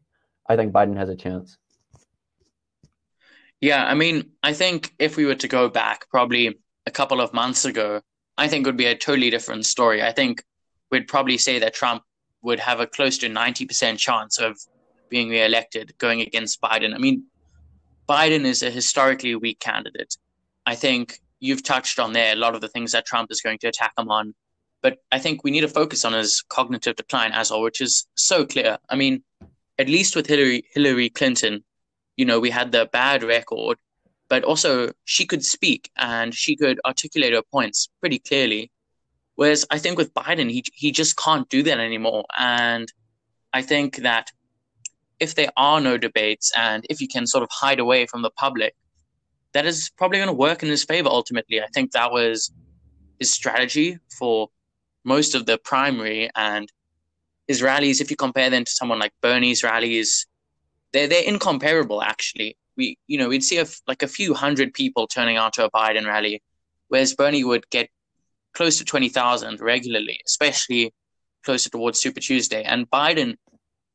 I 0.51 0.57
think 0.57 0.73
Biden 0.73 0.97
has 0.97 1.07
a 1.07 1.15
chance. 1.15 1.57
Yeah, 3.61 3.85
I 3.85 3.93
mean, 3.93 4.31
I 4.43 4.51
think 4.53 4.93
if 4.99 5.15
we 5.15 5.25
were 5.25 5.35
to 5.35 5.47
go 5.47 5.69
back 5.69 6.09
probably 6.09 6.59
a 6.85 6.91
couple 6.91 7.21
of 7.21 7.33
months 7.33 7.63
ago, 7.63 8.01
I 8.37 8.47
think 8.49 8.65
it 8.65 8.69
would 8.69 8.77
be 8.77 8.87
a 8.87 8.97
totally 8.97 9.29
different 9.29 9.65
story. 9.65 10.03
I 10.03 10.11
think 10.11 10.43
we'd 10.91 11.07
probably 11.07 11.37
say 11.37 11.59
that 11.59 11.73
Trump 11.73 12.03
would 12.41 12.59
have 12.59 12.81
a 12.81 12.87
close 12.87 13.17
to 13.19 13.29
90% 13.29 13.97
chance 13.97 14.39
of 14.39 14.59
being 15.09 15.29
reelected 15.29 15.93
going 15.99 16.19
against 16.21 16.59
Biden. 16.59 16.93
I 16.93 16.97
mean, 16.97 17.25
Biden 18.09 18.43
is 18.43 18.61
a 18.61 18.69
historically 18.69 19.35
weak 19.35 19.59
candidate. 19.59 20.17
I 20.65 20.75
think 20.75 21.19
you've 21.39 21.63
touched 21.63 21.97
on 21.97 22.11
there 22.11 22.33
a 22.33 22.37
lot 22.37 22.55
of 22.55 22.61
the 22.61 22.67
things 22.67 22.91
that 22.91 23.05
Trump 23.05 23.31
is 23.31 23.41
going 23.41 23.59
to 23.59 23.67
attack 23.67 23.93
him 23.97 24.09
on. 24.09 24.33
But 24.81 24.97
I 25.11 25.19
think 25.19 25.43
we 25.43 25.51
need 25.51 25.61
to 25.61 25.67
focus 25.67 26.03
on 26.03 26.13
his 26.13 26.43
cognitive 26.49 26.95
decline 26.95 27.31
as 27.31 27.51
well, 27.51 27.61
which 27.61 27.79
is 27.79 28.07
so 28.15 28.45
clear. 28.45 28.79
I 28.89 28.95
mean, 28.95 29.23
at 29.81 29.89
least 29.89 30.15
with 30.15 30.27
Hillary 30.27 30.63
Hillary 30.73 31.09
Clinton, 31.09 31.63
you 32.15 32.25
know, 32.25 32.39
we 32.39 32.51
had 32.51 32.71
the 32.71 32.87
bad 32.93 33.23
record, 33.23 33.77
but 34.29 34.43
also 34.43 34.91
she 35.05 35.25
could 35.25 35.43
speak 35.43 35.89
and 35.97 36.33
she 36.33 36.55
could 36.55 36.79
articulate 36.85 37.33
her 37.33 37.41
points 37.51 37.89
pretty 37.99 38.19
clearly. 38.19 38.71
Whereas 39.35 39.65
I 39.71 39.79
think 39.79 39.97
with 39.97 40.13
Biden, 40.13 40.49
he 40.51 40.63
he 40.73 40.91
just 40.91 41.17
can't 41.17 41.49
do 41.49 41.63
that 41.63 41.79
anymore. 41.79 42.25
And 42.37 42.87
I 43.53 43.61
think 43.63 43.97
that 44.09 44.31
if 45.19 45.35
there 45.35 45.51
are 45.57 45.81
no 45.81 45.97
debates 45.97 46.51
and 46.55 46.85
if 46.89 47.01
you 47.01 47.07
can 47.07 47.25
sort 47.27 47.43
of 47.43 47.49
hide 47.51 47.79
away 47.79 48.05
from 48.05 48.21
the 48.21 48.31
public, 48.43 48.75
that 49.53 49.65
is 49.65 49.91
probably 49.97 50.19
going 50.19 50.35
to 50.35 50.45
work 50.47 50.63
in 50.63 50.69
his 50.69 50.83
favor 50.83 51.09
ultimately. 51.09 51.61
I 51.61 51.67
think 51.73 51.91
that 51.91 52.11
was 52.11 52.51
his 53.19 53.33
strategy 53.33 53.97
for 54.17 54.49
most 55.03 55.35
of 55.35 55.45
the 55.45 55.57
primary 55.57 56.29
and 56.35 56.71
his 57.47 57.61
rallies. 57.61 58.01
If 58.01 58.09
you 58.09 58.17
compare 58.17 58.49
them 58.49 58.65
to 58.65 58.71
someone 58.71 58.99
like 58.99 59.13
Bernie's 59.21 59.63
rallies, 59.63 60.27
they're 60.93 61.07
they're 61.07 61.23
incomparable. 61.23 62.01
Actually, 62.01 62.57
we 62.77 62.97
you 63.07 63.17
know 63.17 63.29
we'd 63.29 63.43
see 63.43 63.59
a, 63.59 63.65
like 63.87 64.03
a 64.03 64.07
few 64.07 64.33
hundred 64.33 64.73
people 64.73 65.07
turning 65.07 65.37
out 65.37 65.53
to 65.53 65.65
a 65.65 65.71
Biden 65.71 66.05
rally, 66.05 66.41
whereas 66.87 67.15
Bernie 67.15 67.43
would 67.43 67.69
get 67.69 67.89
close 68.53 68.77
to 68.77 68.85
twenty 68.85 69.09
thousand 69.09 69.61
regularly, 69.61 70.19
especially 70.25 70.93
closer 71.43 71.69
towards 71.69 71.99
Super 71.99 72.19
Tuesday. 72.19 72.63
And 72.63 72.89
Biden 72.89 73.35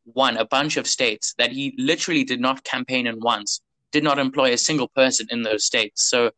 won 0.05 0.37
a 0.37 0.45
bunch 0.45 0.77
of 0.77 0.87
states 0.87 1.35
that 1.39 1.53
he 1.53 1.75
literally 1.79 2.25
did 2.25 2.41
not 2.41 2.65
campaign 2.65 3.07
in 3.07 3.21
once, 3.21 3.61
did 3.93 4.05
not 4.05 4.19
employ 4.19 4.53
a 4.53 4.59
single 4.59 4.89
person 4.89 5.27
in 5.31 5.43
those 5.43 5.65
states. 5.65 6.09
So 6.09 6.31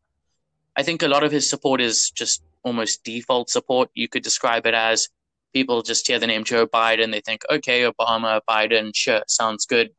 I 0.77 0.83
think 0.83 1.03
a 1.03 1.09
lot 1.09 1.25
of 1.25 1.33
his 1.33 1.49
support 1.49 1.81
is 1.81 2.11
just 2.11 2.43
almost 2.63 3.05
default 3.05 3.51
support. 3.51 3.91
You 3.95 4.09
could 4.09 4.23
describe 4.23 4.67
it 4.67 4.75
as 4.75 5.09
people 5.53 5.83
just 5.83 6.07
hear 6.07 6.19
the 6.19 6.27
name 6.27 6.45
Joe 6.45 6.67
Biden, 6.67 7.11
they 7.11 7.21
think, 7.21 7.43
okay, 7.51 7.83
Obama, 7.83 8.41
Biden, 8.49 8.91
sure, 8.95 9.23
sounds 9.29 9.67
good. 9.67 9.91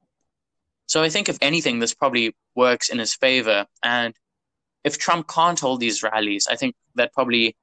So 0.87 1.03
I 1.03 1.09
think 1.09 1.29
if 1.29 1.37
anything, 1.41 1.79
this 1.79 1.93
probably 1.93 2.35
works 2.55 2.89
in 2.89 2.99
his 2.99 3.13
favor. 3.13 3.65
And 3.83 4.13
if 4.83 4.97
Trump 4.97 5.27
can't 5.27 5.59
hold 5.59 5.79
these 5.79 6.01
rallies, 6.03 6.47
I 6.49 6.55
think 6.55 6.75
that 6.95 7.13
probably 7.13 7.55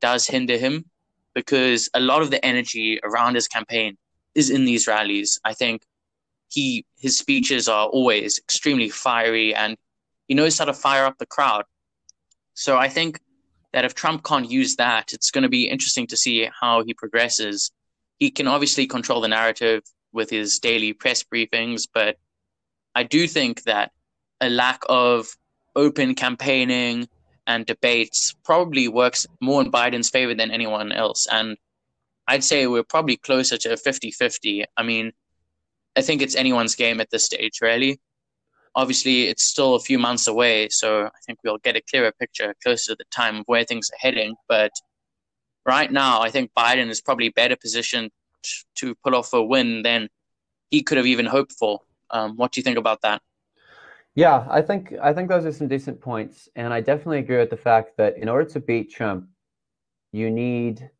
does 0.00 0.26
hinder 0.26 0.56
him 0.56 0.84
because 1.34 1.88
a 1.94 2.00
lot 2.00 2.22
of 2.22 2.30
the 2.30 2.44
energy 2.44 2.98
around 3.02 3.34
his 3.34 3.48
campaign 3.48 3.96
is 4.34 4.50
in 4.50 4.64
these 4.64 4.86
rallies. 4.86 5.40
I 5.44 5.54
think 5.54 5.82
he 6.48 6.84
his 6.98 7.18
speeches 7.18 7.68
are 7.68 7.86
always 7.86 8.38
extremely 8.38 8.88
fiery 8.88 9.54
and 9.54 9.76
he 10.26 10.34
knows 10.34 10.58
how 10.58 10.64
to 10.64 10.72
fire 10.72 11.04
up 11.04 11.18
the 11.18 11.26
crowd. 11.26 11.64
So 12.54 12.76
I 12.76 12.88
think 12.88 13.20
that 13.72 13.84
if 13.84 13.94
Trump 13.94 14.24
can't 14.24 14.50
use 14.50 14.76
that, 14.76 15.12
it's 15.12 15.30
going 15.30 15.42
to 15.42 15.48
be 15.48 15.68
interesting 15.68 16.06
to 16.08 16.16
see 16.16 16.48
how 16.60 16.84
he 16.84 16.94
progresses. 16.94 17.70
He 18.18 18.30
can 18.30 18.48
obviously 18.48 18.86
control 18.86 19.20
the 19.20 19.28
narrative 19.28 19.82
with 20.12 20.30
his 20.30 20.58
daily 20.58 20.92
press 20.92 21.22
briefings, 21.22 21.86
but 21.92 22.16
I 22.94 23.02
do 23.02 23.26
think 23.26 23.64
that 23.64 23.92
a 24.40 24.48
lack 24.48 24.82
of 24.88 25.28
open 25.76 26.14
campaigning 26.14 27.08
and 27.46 27.66
debates 27.66 28.34
probably 28.44 28.88
works 28.88 29.26
more 29.40 29.60
in 29.62 29.70
Biden's 29.70 30.10
favor 30.10 30.34
than 30.34 30.50
anyone 30.50 30.92
else. 30.92 31.26
And 31.30 31.56
I'd 32.26 32.44
say 32.44 32.66
we're 32.66 32.82
probably 32.82 33.16
closer 33.16 33.56
to 33.58 33.76
50 33.76 34.10
50. 34.10 34.64
I 34.76 34.82
mean, 34.82 35.12
I 35.96 36.02
think 36.02 36.22
it's 36.22 36.36
anyone's 36.36 36.74
game 36.74 37.00
at 37.00 37.10
this 37.10 37.24
stage, 37.24 37.60
really 37.60 38.00
obviously 38.74 39.28
it's 39.28 39.44
still 39.44 39.74
a 39.74 39.80
few 39.80 39.98
months 39.98 40.26
away, 40.26 40.68
so 40.68 41.04
I 41.06 41.18
think 41.26 41.38
we'll 41.44 41.58
get 41.58 41.76
a 41.76 41.80
clearer 41.80 42.12
picture 42.12 42.54
closer 42.62 42.92
to 42.92 42.96
the 42.96 43.04
time 43.10 43.38
of 43.38 43.44
where 43.46 43.64
things 43.64 43.90
are 43.90 43.98
heading. 44.00 44.36
But 44.48 44.72
right 45.66 45.90
now, 45.90 46.20
I 46.20 46.30
think 46.30 46.50
Biden 46.56 46.88
is 46.88 47.00
probably 47.00 47.28
better 47.30 47.56
positioned 47.56 48.10
to 48.76 48.94
pull 49.04 49.14
off 49.14 49.32
a 49.32 49.42
win 49.42 49.82
than 49.82 50.08
he 50.70 50.82
could 50.82 50.96
have 50.96 51.06
even 51.06 51.26
hoped 51.26 51.52
for. 51.52 51.80
Um, 52.10 52.36
what 52.36 52.52
do 52.52 52.60
you 52.60 52.62
think 52.62 52.78
about 52.78 53.02
that? 53.02 53.22
Yeah, 54.14 54.46
I 54.50 54.62
think 54.62 54.94
I 55.00 55.12
think 55.12 55.28
those 55.28 55.46
are 55.46 55.52
some 55.52 55.68
decent 55.68 56.00
points, 56.00 56.48
and 56.56 56.72
I 56.72 56.80
definitely 56.80 57.18
agree 57.18 57.38
with 57.38 57.50
the 57.50 57.56
fact 57.56 57.96
that 57.98 58.16
in 58.16 58.28
order 58.28 58.48
to 58.50 58.60
beat 58.60 58.90
Trump, 58.90 59.28
you 60.12 60.30
need 60.30 60.90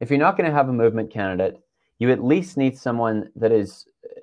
if 0.00 0.10
you're 0.10 0.18
not 0.18 0.36
going 0.36 0.48
to 0.48 0.56
have 0.56 0.68
a 0.68 0.72
movement 0.72 1.10
candidate, 1.10 1.60
you 1.98 2.10
at 2.10 2.22
least 2.22 2.56
need 2.56 2.76
someone 2.76 3.30
that 3.36 3.52
is 3.52 3.86
uh, 4.04 4.20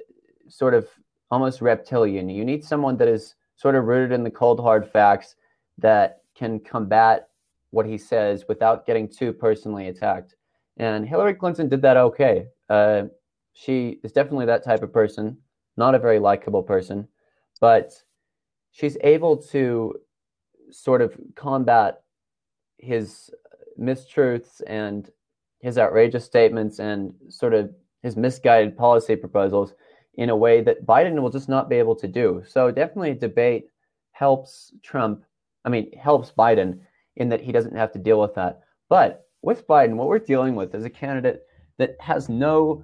sort 0.49 0.73
of 0.73 0.87
almost 1.31 1.61
reptilian. 1.61 2.29
You 2.29 2.45
need 2.45 2.63
someone 2.63 2.97
that 2.97 3.07
is 3.07 3.35
sort 3.55 3.75
of 3.75 3.85
rooted 3.85 4.11
in 4.11 4.23
the 4.23 4.29
cold 4.29 4.59
hard 4.59 4.87
facts 4.87 5.35
that 5.77 6.21
can 6.35 6.59
combat 6.59 7.29
what 7.71 7.85
he 7.85 7.97
says 7.97 8.45
without 8.47 8.85
getting 8.85 9.07
too 9.07 9.31
personally 9.31 9.87
attacked. 9.87 10.35
And 10.77 11.07
Hillary 11.07 11.33
Clinton 11.33 11.69
did 11.69 11.81
that 11.83 11.97
okay. 11.97 12.47
Uh, 12.69 13.03
she 13.53 13.99
is 14.03 14.11
definitely 14.11 14.45
that 14.45 14.63
type 14.63 14.83
of 14.83 14.93
person, 14.93 15.37
not 15.77 15.95
a 15.95 15.99
very 15.99 16.19
likable 16.19 16.63
person, 16.63 17.07
but 17.59 17.91
she's 18.71 18.97
able 19.01 19.37
to 19.37 19.95
sort 20.69 21.01
of 21.01 21.17
combat 21.35 22.01
his 22.77 23.29
mistruths 23.79 24.61
and 24.67 25.09
his 25.59 25.77
outrageous 25.77 26.25
statements 26.25 26.79
and 26.79 27.13
sort 27.29 27.53
of 27.53 27.71
his 28.01 28.17
misguided 28.17 28.75
policy 28.75 29.15
proposals 29.15 29.73
in 30.15 30.29
a 30.29 30.35
way 30.35 30.61
that 30.61 30.85
Biden 30.85 31.21
will 31.21 31.29
just 31.29 31.49
not 31.49 31.69
be 31.69 31.77
able 31.77 31.95
to 31.95 32.07
do. 32.07 32.43
So 32.47 32.71
definitely 32.71 33.11
a 33.11 33.15
debate 33.15 33.67
helps 34.11 34.73
Trump, 34.83 35.23
I 35.65 35.69
mean, 35.69 35.91
helps 35.97 36.31
Biden 36.31 36.79
in 37.15 37.29
that 37.29 37.41
he 37.41 37.51
doesn't 37.51 37.75
have 37.75 37.91
to 37.93 37.99
deal 37.99 38.19
with 38.19 38.35
that. 38.35 38.61
But 38.89 39.25
with 39.41 39.67
Biden, 39.67 39.95
what 39.95 40.07
we're 40.07 40.19
dealing 40.19 40.55
with 40.55 40.75
is 40.75 40.85
a 40.85 40.89
candidate 40.89 41.43
that 41.77 41.95
has 41.99 42.29
no 42.29 42.83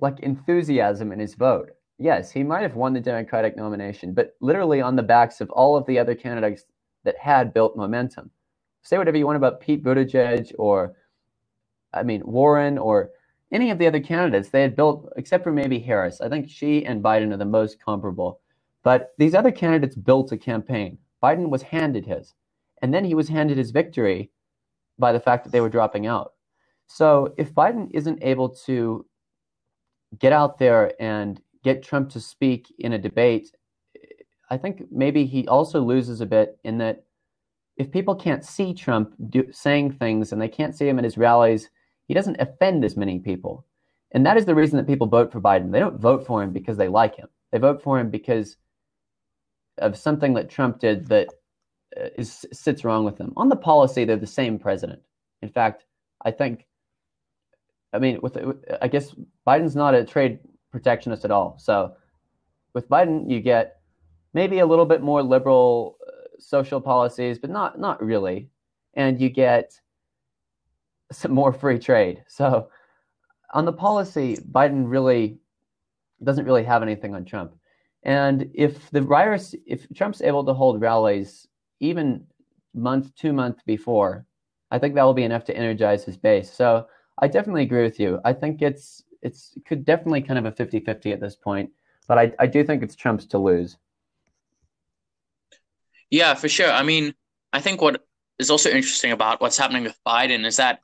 like 0.00 0.20
enthusiasm 0.20 1.12
in 1.12 1.18
his 1.18 1.34
vote. 1.34 1.70
Yes, 1.98 2.30
he 2.30 2.44
might 2.44 2.62
have 2.62 2.76
won 2.76 2.92
the 2.92 3.00
Democratic 3.00 3.56
nomination, 3.56 4.14
but 4.14 4.36
literally 4.40 4.80
on 4.80 4.96
the 4.96 5.02
backs 5.02 5.40
of 5.40 5.50
all 5.50 5.76
of 5.76 5.86
the 5.86 5.98
other 5.98 6.14
candidates 6.14 6.64
that 7.04 7.18
had 7.18 7.54
built 7.54 7.76
momentum. 7.76 8.30
Say 8.82 8.98
whatever 8.98 9.16
you 9.16 9.26
want 9.26 9.36
about 9.36 9.60
Pete 9.60 9.82
Buttigieg 9.82 10.52
or, 10.58 10.94
I 11.92 12.02
mean, 12.02 12.22
Warren 12.24 12.78
or 12.78 13.10
any 13.52 13.70
of 13.70 13.78
the 13.78 13.86
other 13.86 14.00
candidates 14.00 14.50
they 14.50 14.62
had 14.62 14.76
built, 14.76 15.10
except 15.16 15.44
for 15.44 15.52
maybe 15.52 15.78
Harris. 15.78 16.20
I 16.20 16.28
think 16.28 16.48
she 16.48 16.84
and 16.84 17.02
Biden 17.02 17.32
are 17.32 17.38
the 17.38 17.44
most 17.44 17.82
comparable. 17.82 18.40
But 18.82 19.12
these 19.18 19.34
other 19.34 19.50
candidates 19.50 19.96
built 19.96 20.32
a 20.32 20.36
campaign. 20.36 20.98
Biden 21.22 21.48
was 21.48 21.62
handed 21.62 22.06
his. 22.06 22.34
And 22.82 22.92
then 22.94 23.04
he 23.04 23.14
was 23.14 23.28
handed 23.28 23.58
his 23.58 23.70
victory 23.70 24.30
by 24.98 25.12
the 25.12 25.20
fact 25.20 25.44
that 25.44 25.50
they 25.50 25.60
were 25.60 25.68
dropping 25.68 26.06
out. 26.06 26.34
So 26.86 27.34
if 27.36 27.54
Biden 27.54 27.88
isn't 27.92 28.22
able 28.22 28.50
to 28.66 29.04
get 30.18 30.32
out 30.32 30.58
there 30.58 30.92
and 31.00 31.40
get 31.62 31.82
Trump 31.82 32.10
to 32.10 32.20
speak 32.20 32.72
in 32.78 32.92
a 32.92 32.98
debate, 32.98 33.54
I 34.50 34.56
think 34.56 34.84
maybe 34.90 35.26
he 35.26 35.46
also 35.48 35.82
loses 35.82 36.20
a 36.20 36.26
bit 36.26 36.58
in 36.64 36.78
that 36.78 37.04
if 37.76 37.90
people 37.90 38.14
can't 38.14 38.44
see 38.44 38.72
Trump 38.74 39.14
do, 39.28 39.44
saying 39.52 39.92
things 39.92 40.32
and 40.32 40.40
they 40.40 40.48
can't 40.48 40.74
see 40.74 40.88
him 40.88 40.98
at 40.98 41.04
his 41.04 41.18
rallies, 41.18 41.70
he 42.08 42.14
doesn't 42.14 42.40
offend 42.40 42.84
as 42.84 42.96
many 42.96 43.18
people. 43.18 43.66
And 44.12 44.24
that 44.24 44.38
is 44.38 44.46
the 44.46 44.54
reason 44.54 44.78
that 44.78 44.86
people 44.86 45.06
vote 45.06 45.30
for 45.30 45.40
Biden. 45.40 45.70
They 45.70 45.80
don't 45.80 46.00
vote 46.00 46.26
for 46.26 46.42
him 46.42 46.52
because 46.52 46.78
they 46.78 46.88
like 46.88 47.14
him. 47.14 47.28
They 47.52 47.58
vote 47.58 47.82
for 47.82 48.00
him 48.00 48.10
because 48.10 48.56
of 49.76 49.96
something 49.96 50.34
that 50.34 50.48
Trump 50.48 50.80
did 50.80 51.06
that 51.08 51.28
uh, 51.96 52.22
sits 52.22 52.84
wrong 52.84 53.04
with 53.04 53.16
them. 53.16 53.32
On 53.36 53.48
the 53.48 53.56
policy, 53.56 54.04
they're 54.04 54.16
the 54.16 54.26
same 54.26 54.58
president. 54.58 55.00
In 55.42 55.50
fact, 55.50 55.84
I 56.24 56.30
think, 56.30 56.66
I 57.92 57.98
mean, 57.98 58.18
with, 58.22 58.38
I 58.80 58.88
guess 58.88 59.14
Biden's 59.46 59.76
not 59.76 59.94
a 59.94 60.04
trade 60.04 60.40
protectionist 60.72 61.24
at 61.24 61.30
all. 61.30 61.56
So 61.58 61.94
with 62.74 62.88
Biden, 62.88 63.30
you 63.30 63.40
get 63.40 63.80
maybe 64.32 64.58
a 64.58 64.66
little 64.66 64.86
bit 64.86 65.02
more 65.02 65.22
liberal 65.22 65.98
uh, 66.06 66.12
social 66.38 66.80
policies, 66.80 67.38
but 67.38 67.50
not 67.50 67.78
not 67.78 68.02
really. 68.02 68.50
And 68.94 69.20
you 69.20 69.28
get 69.28 69.80
some 71.12 71.32
more 71.32 71.52
free 71.52 71.78
trade. 71.78 72.22
So 72.28 72.68
on 73.52 73.64
the 73.64 73.72
policy, 73.72 74.36
Biden 74.36 74.84
really 74.86 75.38
doesn't 76.22 76.44
really 76.44 76.64
have 76.64 76.82
anything 76.82 77.14
on 77.14 77.24
Trump. 77.24 77.54
And 78.02 78.50
if 78.54 78.90
the 78.90 79.00
virus, 79.00 79.54
if 79.66 79.86
Trump's 79.94 80.22
able 80.22 80.44
to 80.44 80.54
hold 80.54 80.80
rallies 80.80 81.46
even 81.80 82.24
month, 82.74 83.14
two 83.14 83.32
months 83.32 83.62
before, 83.66 84.26
I 84.70 84.78
think 84.78 84.94
that 84.94 85.02
will 85.02 85.14
be 85.14 85.24
enough 85.24 85.44
to 85.44 85.56
energize 85.56 86.04
his 86.04 86.16
base. 86.16 86.52
So 86.52 86.86
I 87.18 87.28
definitely 87.28 87.62
agree 87.62 87.82
with 87.82 87.98
you. 87.98 88.20
I 88.24 88.32
think 88.32 88.62
it's 88.62 89.02
it's 89.22 89.52
it 89.56 89.64
could 89.64 89.84
definitely 89.84 90.22
kind 90.22 90.38
of 90.38 90.44
a 90.44 90.52
50-50 90.52 91.12
at 91.12 91.20
this 91.20 91.34
point, 91.34 91.70
but 92.06 92.18
I, 92.18 92.32
I 92.38 92.46
do 92.46 92.62
think 92.62 92.82
it's 92.82 92.94
Trump's 92.94 93.26
to 93.26 93.38
lose. 93.38 93.76
Yeah, 96.10 96.34
for 96.34 96.48
sure. 96.48 96.70
I 96.70 96.82
mean, 96.82 97.14
I 97.52 97.60
think 97.60 97.80
what 97.80 98.04
is 98.38 98.50
also 98.50 98.70
interesting 98.70 99.10
about 99.10 99.40
what's 99.40 99.58
happening 99.58 99.82
with 99.82 99.98
Biden 100.06 100.46
is 100.46 100.56
that 100.56 100.82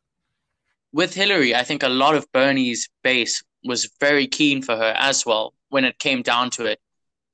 with 0.94 1.12
Hillary, 1.12 1.56
I 1.56 1.64
think 1.64 1.82
a 1.82 1.88
lot 1.88 2.14
of 2.14 2.30
Bernie's 2.30 2.88
base 3.02 3.42
was 3.64 3.90
very 3.98 4.28
keen 4.28 4.62
for 4.62 4.76
her 4.76 4.94
as 4.96 5.26
well 5.26 5.52
when 5.68 5.84
it 5.84 5.98
came 5.98 6.22
down 6.22 6.50
to 6.50 6.66
it. 6.66 6.78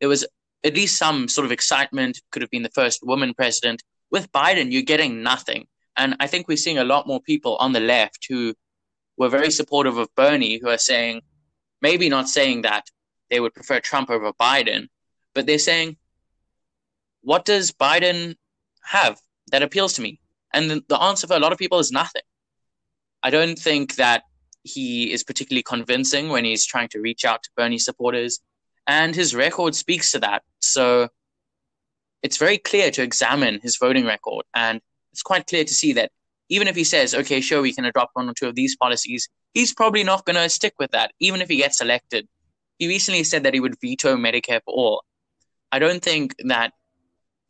There 0.01 0.09
was 0.09 0.27
at 0.65 0.75
least 0.75 0.97
some 0.97 1.29
sort 1.29 1.45
of 1.45 1.53
excitement, 1.53 2.23
could 2.31 2.41
have 2.41 2.51
been 2.51 2.63
the 2.63 2.71
first 2.71 3.01
woman 3.03 3.35
president. 3.35 3.83
With 4.11 4.33
Biden, 4.33 4.73
you're 4.73 4.81
getting 4.81 5.23
nothing. 5.23 5.67
And 5.95 6.17
I 6.21 6.27
think 6.27 6.49
we're 6.49 6.57
seeing 6.57 6.79
a 6.79 6.85
lot 6.85 7.07
more 7.07 7.21
people 7.21 7.57
on 7.57 7.75
the 7.75 7.81
left 7.81 8.27
who 8.31 8.55
were 9.19 9.29
very 9.29 9.51
supportive 9.51 9.99
of 9.99 10.09
Bernie 10.15 10.59
who 10.59 10.71
are 10.71 10.79
saying, 10.79 11.21
maybe 11.83 12.09
not 12.09 12.29
saying 12.29 12.63
that 12.63 12.87
they 13.29 13.41
would 13.41 13.53
prefer 13.53 13.79
Trump 13.79 14.09
over 14.09 14.33
Biden, 14.33 14.89
but 15.35 15.45
they're 15.45 15.59
saying, 15.59 15.99
what 17.21 17.45
does 17.45 17.73
Biden 17.73 18.37
have 18.85 19.21
that 19.51 19.63
appeals 19.63 19.93
to 19.95 20.03
me? 20.03 20.19
And 20.55 20.71
the, 20.71 20.83
the 20.89 20.99
answer 20.99 21.27
for 21.27 21.35
a 21.35 21.41
lot 21.41 21.53
of 21.53 21.59
people 21.59 21.79
is 21.79 21.93
nothing. 21.93 22.23
I 23.23 23.31
don't 23.31 23.59
think 23.59 23.97
that 23.97 24.25
he 24.63 25.13
is 25.13 25.25
particularly 25.25 25.63
convincing 25.63 26.29
when 26.29 26.45
he's 26.45 26.67
trying 26.67 26.89
to 26.89 27.01
reach 27.01 27.25
out 27.25 27.43
to 27.43 27.51
Bernie 27.57 27.79
supporters, 27.79 28.41
and 28.87 29.15
his 29.15 29.35
record 29.35 29.75
speaks 29.75 30.11
to 30.13 30.19
that. 30.21 30.43
So 30.61 31.09
it's 32.23 32.37
very 32.37 32.59
clear 32.59 32.91
to 32.91 33.03
examine 33.03 33.61
his 33.63 33.77
voting 33.77 34.07
record, 34.07 34.45
and 34.55 34.81
it's 35.13 35.23
quite 35.23 35.47
clear 35.47 35.65
to 35.65 35.75
see 35.75 35.93
that 35.95 36.11
even 36.49 36.69
if 36.69 36.77
he 36.77 36.85
says, 36.85 37.15
okay, 37.15 37.41
sure, 37.41 37.63
we 37.63 37.73
can 37.73 37.85
adopt 37.85 38.15
one 38.15 38.29
or 38.29 38.35
two 38.35 38.49
of 38.49 38.57
these 38.57 38.77
policies, 38.77 39.29
he's 39.55 39.73
probably 39.73 40.03
not 40.03 40.25
going 40.25 40.37
to 40.37 40.49
stick 40.49 40.75
with 40.79 40.91
that, 40.91 41.13
even 41.21 41.41
if 41.41 41.49
he 41.49 41.57
gets 41.57 41.81
elected. 41.81 42.27
He 42.79 42.89
recently 42.89 43.25
said 43.25 43.45
that 43.45 43.55
he 43.55 43.61
would 43.61 43.81
veto 43.81 44.17
Medicare 44.17 44.61
for 44.65 44.75
all. 44.75 45.05
I 45.71 45.79
don't 45.79 46.03
think 46.03 46.35
that 46.45 46.73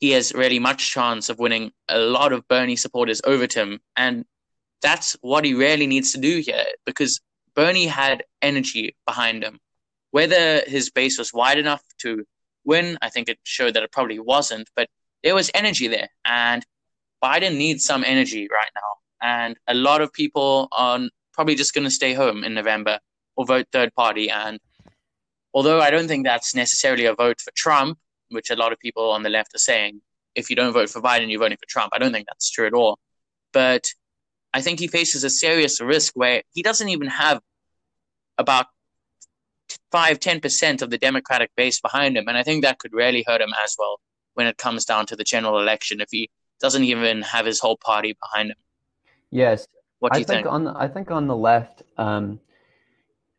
he 0.00 0.10
has 0.10 0.34
really 0.34 0.58
much 0.58 0.90
chance 0.90 1.28
of 1.28 1.38
winning 1.38 1.72
a 1.88 1.98
lot 1.98 2.32
of 2.32 2.46
Bernie 2.48 2.76
supporters 2.76 3.22
over 3.24 3.46
to 3.46 3.60
him. 3.60 3.80
And 3.96 4.24
that's 4.82 5.16
what 5.20 5.44
he 5.44 5.54
really 5.54 5.86
needs 5.86 6.12
to 6.12 6.18
do 6.18 6.38
here 6.38 6.64
because 6.84 7.20
Bernie 7.54 7.86
had 7.86 8.24
energy 8.42 8.96
behind 9.06 9.42
him. 9.42 9.58
Whether 10.10 10.62
his 10.66 10.90
base 10.90 11.18
was 11.18 11.32
wide 11.32 11.58
enough 11.58 11.82
to 11.98 12.24
win, 12.64 12.98
I 13.02 13.10
think 13.10 13.28
it 13.28 13.38
showed 13.44 13.74
that 13.74 13.82
it 13.82 13.92
probably 13.92 14.18
wasn't, 14.18 14.68
but 14.74 14.88
there 15.22 15.34
was 15.34 15.50
energy 15.54 15.86
there. 15.88 16.08
And 16.24 16.64
Biden 17.22 17.56
needs 17.56 17.84
some 17.84 18.04
energy 18.04 18.48
right 18.50 18.70
now. 18.74 18.80
And 19.22 19.56
a 19.66 19.74
lot 19.74 20.00
of 20.00 20.12
people 20.12 20.68
are 20.72 21.00
probably 21.32 21.54
just 21.54 21.74
going 21.74 21.84
to 21.84 21.90
stay 21.90 22.14
home 22.14 22.42
in 22.44 22.54
November 22.54 22.98
or 23.36 23.46
vote 23.46 23.66
third 23.72 23.94
party. 23.94 24.30
And 24.30 24.58
although 25.52 25.80
I 25.80 25.90
don't 25.90 26.08
think 26.08 26.24
that's 26.24 26.54
necessarily 26.54 27.04
a 27.04 27.14
vote 27.14 27.40
for 27.40 27.52
Trump, 27.54 27.98
which 28.30 28.50
a 28.50 28.56
lot 28.56 28.72
of 28.72 28.78
people 28.78 29.10
on 29.10 29.22
the 29.22 29.28
left 29.28 29.54
are 29.54 29.58
saying, 29.58 30.00
if 30.34 30.48
you 30.48 30.56
don't 30.56 30.72
vote 30.72 30.88
for 30.88 31.02
Biden, 31.02 31.30
you're 31.30 31.40
voting 31.40 31.58
for 31.58 31.68
Trump. 31.68 31.92
I 31.92 31.98
don't 31.98 32.12
think 32.12 32.26
that's 32.28 32.50
true 32.50 32.66
at 32.66 32.74
all. 32.74 32.98
But 33.52 33.92
I 34.52 34.60
think 34.60 34.80
he 34.80 34.88
faces 34.88 35.24
a 35.24 35.30
serious 35.30 35.80
risk 35.80 36.14
where 36.16 36.42
he 36.52 36.62
doesn't 36.62 36.88
even 36.88 37.08
have 37.08 37.40
about 38.38 38.66
five, 39.92 40.18
ten 40.18 40.40
percent 40.40 40.82
of 40.82 40.90
the 40.90 40.98
Democratic 40.98 41.50
base 41.56 41.80
behind 41.80 42.16
him, 42.16 42.28
and 42.28 42.36
I 42.36 42.42
think 42.42 42.62
that 42.62 42.78
could 42.78 42.92
really 42.92 43.24
hurt 43.26 43.40
him 43.40 43.52
as 43.62 43.76
well 43.78 44.00
when 44.34 44.46
it 44.46 44.56
comes 44.56 44.84
down 44.84 45.06
to 45.06 45.16
the 45.16 45.24
general 45.24 45.60
election 45.60 46.00
if 46.00 46.08
he 46.10 46.30
doesn't 46.60 46.84
even 46.84 47.22
have 47.22 47.46
his 47.46 47.60
whole 47.60 47.76
party 47.76 48.16
behind 48.20 48.50
him. 48.50 48.56
Yes, 49.30 49.66
what 50.00 50.12
do 50.12 50.16
I 50.16 50.20
you 50.20 50.24
think, 50.24 50.44
think? 50.44 50.52
on 50.52 50.64
the, 50.64 50.74
I 50.76 50.88
think 50.88 51.10
on 51.10 51.26
the 51.26 51.36
left, 51.36 51.82
um, 51.96 52.40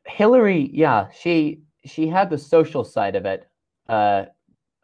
Hillary, 0.06 0.70
yeah, 0.74 1.08
she 1.20 1.62
she 1.86 2.08
had 2.08 2.30
the 2.30 2.38
social 2.38 2.84
side 2.84 3.16
of 3.16 3.26
it. 3.26 3.48
Uh, 3.90 4.26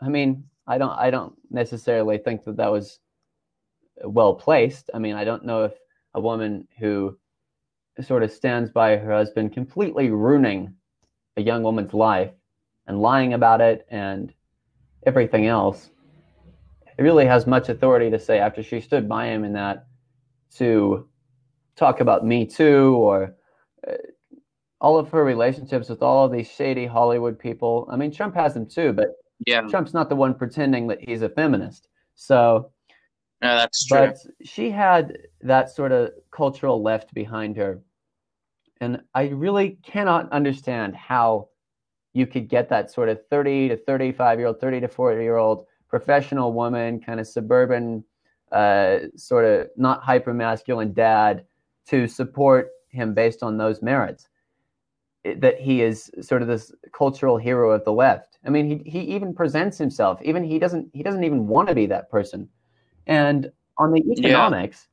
I 0.01 0.09
mean, 0.09 0.45
I 0.67 0.77
don't 0.77 0.91
I 0.91 1.09
don't 1.09 1.33
necessarily 1.49 2.17
think 2.17 2.43
that 2.45 2.57
that 2.57 2.71
was 2.71 2.99
well 4.03 4.35
placed. 4.35 4.89
I 4.93 4.99
mean, 4.99 5.15
I 5.15 5.23
don't 5.23 5.45
know 5.45 5.65
if 5.65 5.73
a 6.17 6.19
woman 6.19 6.67
who 6.79 7.15
sort 8.01 8.23
of 8.23 8.31
stands 8.31 8.71
by 8.71 8.97
her 8.97 9.11
husband, 9.11 9.53
completely 9.53 10.09
ruining 10.09 10.73
a 11.37 11.41
young 11.41 11.61
woman's 11.61 11.93
life 11.93 12.31
and 12.87 12.99
lying 13.01 13.33
about 13.33 13.61
it 13.61 13.85
and 13.91 14.33
everything 15.05 15.45
else. 15.45 15.91
It 16.97 17.03
really 17.03 17.27
has 17.27 17.45
much 17.45 17.69
authority 17.69 18.09
to 18.09 18.17
say 18.17 18.39
after 18.39 18.63
she 18.63 18.81
stood 18.81 19.07
by 19.07 19.27
him 19.27 19.43
in 19.43 19.53
that 19.53 19.85
to 20.55 21.07
talk 21.75 22.01
about 22.01 22.25
Me 22.25 22.47
Too 22.47 22.95
or 22.95 23.35
uh, 23.87 23.93
all 24.81 24.97
of 24.97 25.09
her 25.09 25.23
relationships 25.23 25.87
with 25.87 26.01
all 26.01 26.25
of 26.25 26.31
these 26.31 26.49
shady 26.49 26.87
Hollywood 26.87 27.37
people. 27.37 27.87
I 27.91 27.95
mean, 27.95 28.11
Trump 28.11 28.33
has 28.33 28.55
them 28.55 28.65
too, 28.65 28.91
but 28.91 29.09
yeah. 29.45 29.61
Trump's 29.61 29.93
not 29.93 30.09
the 30.09 30.15
one 30.15 30.33
pretending 30.33 30.87
that 30.87 30.99
he's 30.99 31.21
a 31.21 31.29
feminist. 31.29 31.89
So 32.15 32.71
no, 33.41 33.55
that's 33.55 33.85
true. 33.85 34.07
But 34.07 34.17
she 34.43 34.71
had 34.71 35.17
that 35.41 35.69
sort 35.69 35.91
of 35.91 36.11
cultural 36.31 36.81
left 36.81 37.13
behind 37.13 37.55
her. 37.57 37.81
And 38.81 39.01
I 39.13 39.29
really 39.29 39.77
cannot 39.83 40.31
understand 40.31 40.95
how 40.95 41.49
you 42.13 42.25
could 42.25 42.47
get 42.47 42.69
that 42.69 42.91
sort 42.91 43.09
of 43.09 43.19
30 43.29 43.69
to 43.69 43.77
35 43.77 44.39
year 44.39 44.47
old, 44.47 44.59
30 44.59 44.81
to 44.81 44.87
40 44.87 45.21
year 45.21 45.37
old 45.37 45.65
professional 45.87 46.51
woman, 46.51 46.99
kind 46.99 47.19
of 47.19 47.27
suburban, 47.27 48.03
uh, 48.51 48.99
sort 49.15 49.45
of 49.45 49.67
not 49.77 50.03
hyper 50.03 50.33
masculine 50.33 50.93
dad 50.93 51.45
to 51.87 52.07
support 52.07 52.69
him 52.89 53.13
based 53.13 53.43
on 53.43 53.57
those 53.57 53.81
merits. 53.81 54.27
that 55.23 55.59
he 55.59 55.81
is 55.81 56.09
sort 56.21 56.41
of 56.41 56.47
this 56.47 56.71
cultural 56.93 57.37
hero 57.37 57.71
of 57.71 57.83
the 57.83 57.91
left. 57.91 58.39
I 58.45 58.49
mean, 58.49 58.65
he, 58.65 58.89
he 58.89 58.99
even 59.15 59.33
presents 59.33 59.77
himself, 59.77 60.21
even 60.23 60.43
he 60.43 60.57
doesn't 60.57 60.89
he 60.93 61.03
doesn't 61.03 61.23
even 61.23 61.47
want 61.47 61.67
to 61.67 61.75
be 61.75 61.85
that 61.87 62.09
person 62.09 62.49
and 63.07 63.51
on 63.77 63.91
the 63.91 64.03
economics, 64.11 64.87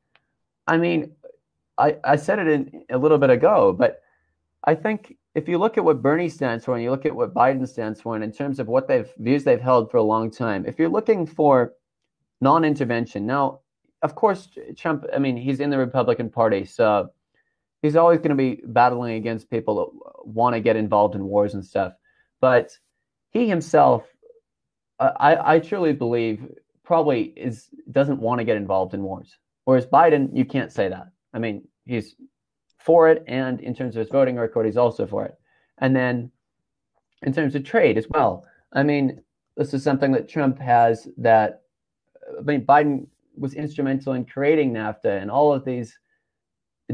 yeah. 0.66 0.74
I 0.74 0.78
mean, 0.78 1.12
I, 1.76 1.96
I 2.04 2.16
said 2.16 2.38
it 2.38 2.48
in, 2.48 2.84
a 2.90 2.98
little 2.98 3.18
bit 3.18 3.30
ago, 3.30 3.72
but 3.72 4.02
I 4.64 4.74
think 4.74 5.16
if 5.34 5.48
you 5.48 5.58
look 5.58 5.76
at 5.76 5.84
what 5.84 6.00
Bernie 6.00 6.28
stands 6.28 6.64
for 6.64 6.74
and 6.74 6.82
you 6.82 6.90
look 6.90 7.04
at 7.04 7.14
what 7.14 7.34
Biden 7.34 7.68
stands 7.68 8.00
for, 8.00 8.14
and 8.14 8.24
in 8.24 8.32
terms 8.32 8.58
of 8.60 8.68
what 8.68 8.88
they've 8.88 9.10
views 9.18 9.44
they've 9.44 9.60
held 9.60 9.90
for 9.90 9.96
a 9.96 10.02
long 10.02 10.30
time, 10.30 10.64
if 10.66 10.78
you're 10.78 10.88
looking 10.88 11.26
for 11.26 11.74
non-intervention, 12.40 13.26
now, 13.26 13.60
of 14.02 14.14
course, 14.14 14.48
Trump. 14.76 15.04
I 15.14 15.18
mean, 15.18 15.36
he's 15.36 15.60
in 15.60 15.70
the 15.70 15.78
Republican 15.78 16.30
Party, 16.30 16.64
so 16.64 17.10
he's 17.82 17.96
always 17.96 18.18
going 18.18 18.30
to 18.30 18.36
be 18.36 18.60
battling 18.64 19.14
against 19.14 19.50
people 19.50 19.74
that 19.76 20.26
want 20.26 20.54
to 20.54 20.60
get 20.60 20.76
involved 20.76 21.14
in 21.14 21.24
wars 21.24 21.54
and 21.54 21.64
stuff. 21.64 21.94
But 22.40 22.78
he 23.30 23.48
himself, 23.48 24.04
I, 25.00 25.54
I 25.54 25.58
truly 25.58 25.94
believe, 25.94 26.46
probably 26.84 27.32
is 27.36 27.68
doesn't 27.90 28.20
want 28.20 28.38
to 28.38 28.44
get 28.44 28.56
involved 28.56 28.94
in 28.94 29.02
wars. 29.02 29.36
Whereas 29.64 29.86
Biden, 29.86 30.28
you 30.32 30.44
can't 30.44 30.72
say 30.72 30.88
that. 30.88 31.08
I 31.32 31.38
mean, 31.38 31.66
he's 31.86 32.16
for 32.78 33.08
it, 33.08 33.24
and 33.26 33.60
in 33.60 33.74
terms 33.74 33.96
of 33.96 34.00
his 34.00 34.10
voting 34.10 34.36
record, 34.36 34.66
he's 34.66 34.76
also 34.76 35.06
for 35.06 35.24
it. 35.24 35.34
And 35.78 35.96
then 35.96 36.30
in 37.22 37.32
terms 37.32 37.54
of 37.54 37.64
trade 37.64 37.96
as 37.96 38.08
well, 38.10 38.44
I 38.72 38.82
mean, 38.82 39.22
this 39.56 39.72
is 39.72 39.82
something 39.82 40.12
that 40.12 40.28
Trump 40.28 40.58
has 40.58 41.08
that 41.16 41.62
I 42.38 42.42
mean, 42.42 42.64
Biden 42.64 43.06
was 43.36 43.54
instrumental 43.54 44.12
in 44.12 44.24
creating 44.24 44.72
NAFTA 44.72 45.20
and 45.20 45.30
all 45.30 45.52
of 45.52 45.64
these 45.64 45.98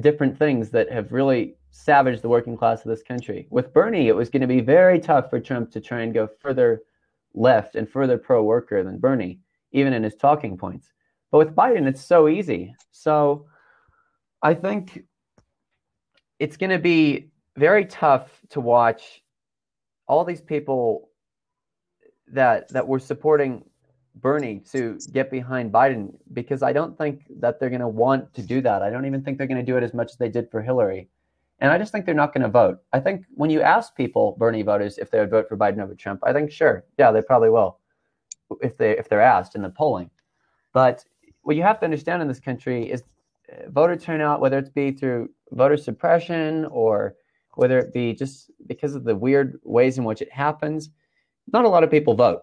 different 0.00 0.38
things 0.38 0.70
that 0.70 0.90
have 0.90 1.12
really 1.12 1.56
savaged 1.70 2.22
the 2.22 2.28
working 2.28 2.56
class 2.56 2.84
of 2.84 2.90
this 2.90 3.02
country. 3.02 3.46
With 3.50 3.72
Bernie, 3.72 4.08
it 4.08 4.16
was 4.16 4.30
going 4.30 4.40
to 4.40 4.46
be 4.46 4.60
very 4.60 4.98
tough 4.98 5.30
for 5.30 5.40
Trump 5.40 5.70
to 5.72 5.80
try 5.80 6.00
and 6.00 6.14
go 6.14 6.28
further 6.40 6.82
left 7.34 7.76
and 7.76 7.88
further 7.88 8.18
pro 8.18 8.42
worker 8.42 8.82
than 8.82 8.98
Bernie 8.98 9.40
even 9.72 9.92
in 9.92 10.02
his 10.02 10.14
talking 10.14 10.56
points. 10.56 10.92
But 11.30 11.38
with 11.38 11.54
Biden, 11.54 11.86
it's 11.86 12.04
so 12.04 12.28
easy. 12.28 12.74
So 12.90 13.46
I 14.42 14.54
think 14.54 15.04
it's 16.38 16.56
going 16.56 16.70
to 16.70 16.78
be 16.78 17.30
very 17.56 17.84
tough 17.84 18.40
to 18.50 18.60
watch 18.60 19.22
all 20.08 20.24
these 20.24 20.40
people 20.40 21.10
that 22.32 22.68
that 22.68 22.86
were 22.86 22.98
supporting 22.98 23.64
Bernie 24.16 24.60
to 24.72 24.98
get 25.12 25.30
behind 25.30 25.72
Biden 25.72 26.14
because 26.32 26.62
I 26.62 26.72
don't 26.72 26.96
think 26.96 27.22
that 27.38 27.60
they're 27.60 27.70
going 27.70 27.80
to 27.80 27.88
want 27.88 28.32
to 28.34 28.42
do 28.42 28.60
that. 28.62 28.82
I 28.82 28.90
don't 28.90 29.06
even 29.06 29.22
think 29.22 29.38
they're 29.38 29.46
going 29.46 29.64
to 29.64 29.72
do 29.72 29.76
it 29.76 29.82
as 29.82 29.94
much 29.94 30.10
as 30.10 30.16
they 30.16 30.28
did 30.28 30.50
for 30.50 30.62
Hillary. 30.62 31.08
And 31.60 31.70
I 31.70 31.78
just 31.78 31.92
think 31.92 32.06
they're 32.06 32.14
not 32.14 32.32
going 32.32 32.42
to 32.42 32.48
vote. 32.48 32.78
I 32.92 33.00
think 33.00 33.26
when 33.34 33.50
you 33.50 33.60
ask 33.60 33.94
people, 33.94 34.34
Bernie 34.38 34.62
voters, 34.62 34.96
if 34.96 35.10
they 35.10 35.20
would 35.20 35.30
vote 35.30 35.46
for 35.48 35.58
Biden 35.58 35.80
over 35.80 35.94
Trump, 35.94 36.20
I 36.24 36.32
think 36.32 36.50
sure, 36.50 36.84
yeah, 36.98 37.12
they 37.12 37.20
probably 37.20 37.50
will 37.50 37.79
if 38.62 38.76
they 38.76 38.96
if 38.96 39.08
they're 39.08 39.20
asked 39.20 39.54
in 39.54 39.62
the 39.62 39.70
polling. 39.70 40.10
But 40.72 41.04
what 41.42 41.56
you 41.56 41.62
have 41.62 41.78
to 41.80 41.84
understand 41.84 42.22
in 42.22 42.28
this 42.28 42.40
country 42.40 42.90
is 42.90 43.02
uh, 43.50 43.70
voter 43.70 43.96
turnout, 43.96 44.40
whether 44.40 44.58
it 44.58 44.74
be 44.74 44.92
through 44.92 45.30
voter 45.52 45.76
suppression 45.76 46.66
or 46.66 47.14
whether 47.54 47.78
it 47.78 47.92
be 47.92 48.14
just 48.14 48.50
because 48.66 48.94
of 48.94 49.04
the 49.04 49.16
weird 49.16 49.58
ways 49.64 49.98
in 49.98 50.04
which 50.04 50.22
it 50.22 50.32
happens, 50.32 50.90
not 51.52 51.64
a 51.64 51.68
lot 51.68 51.82
of 51.82 51.90
people 51.90 52.14
vote. 52.14 52.42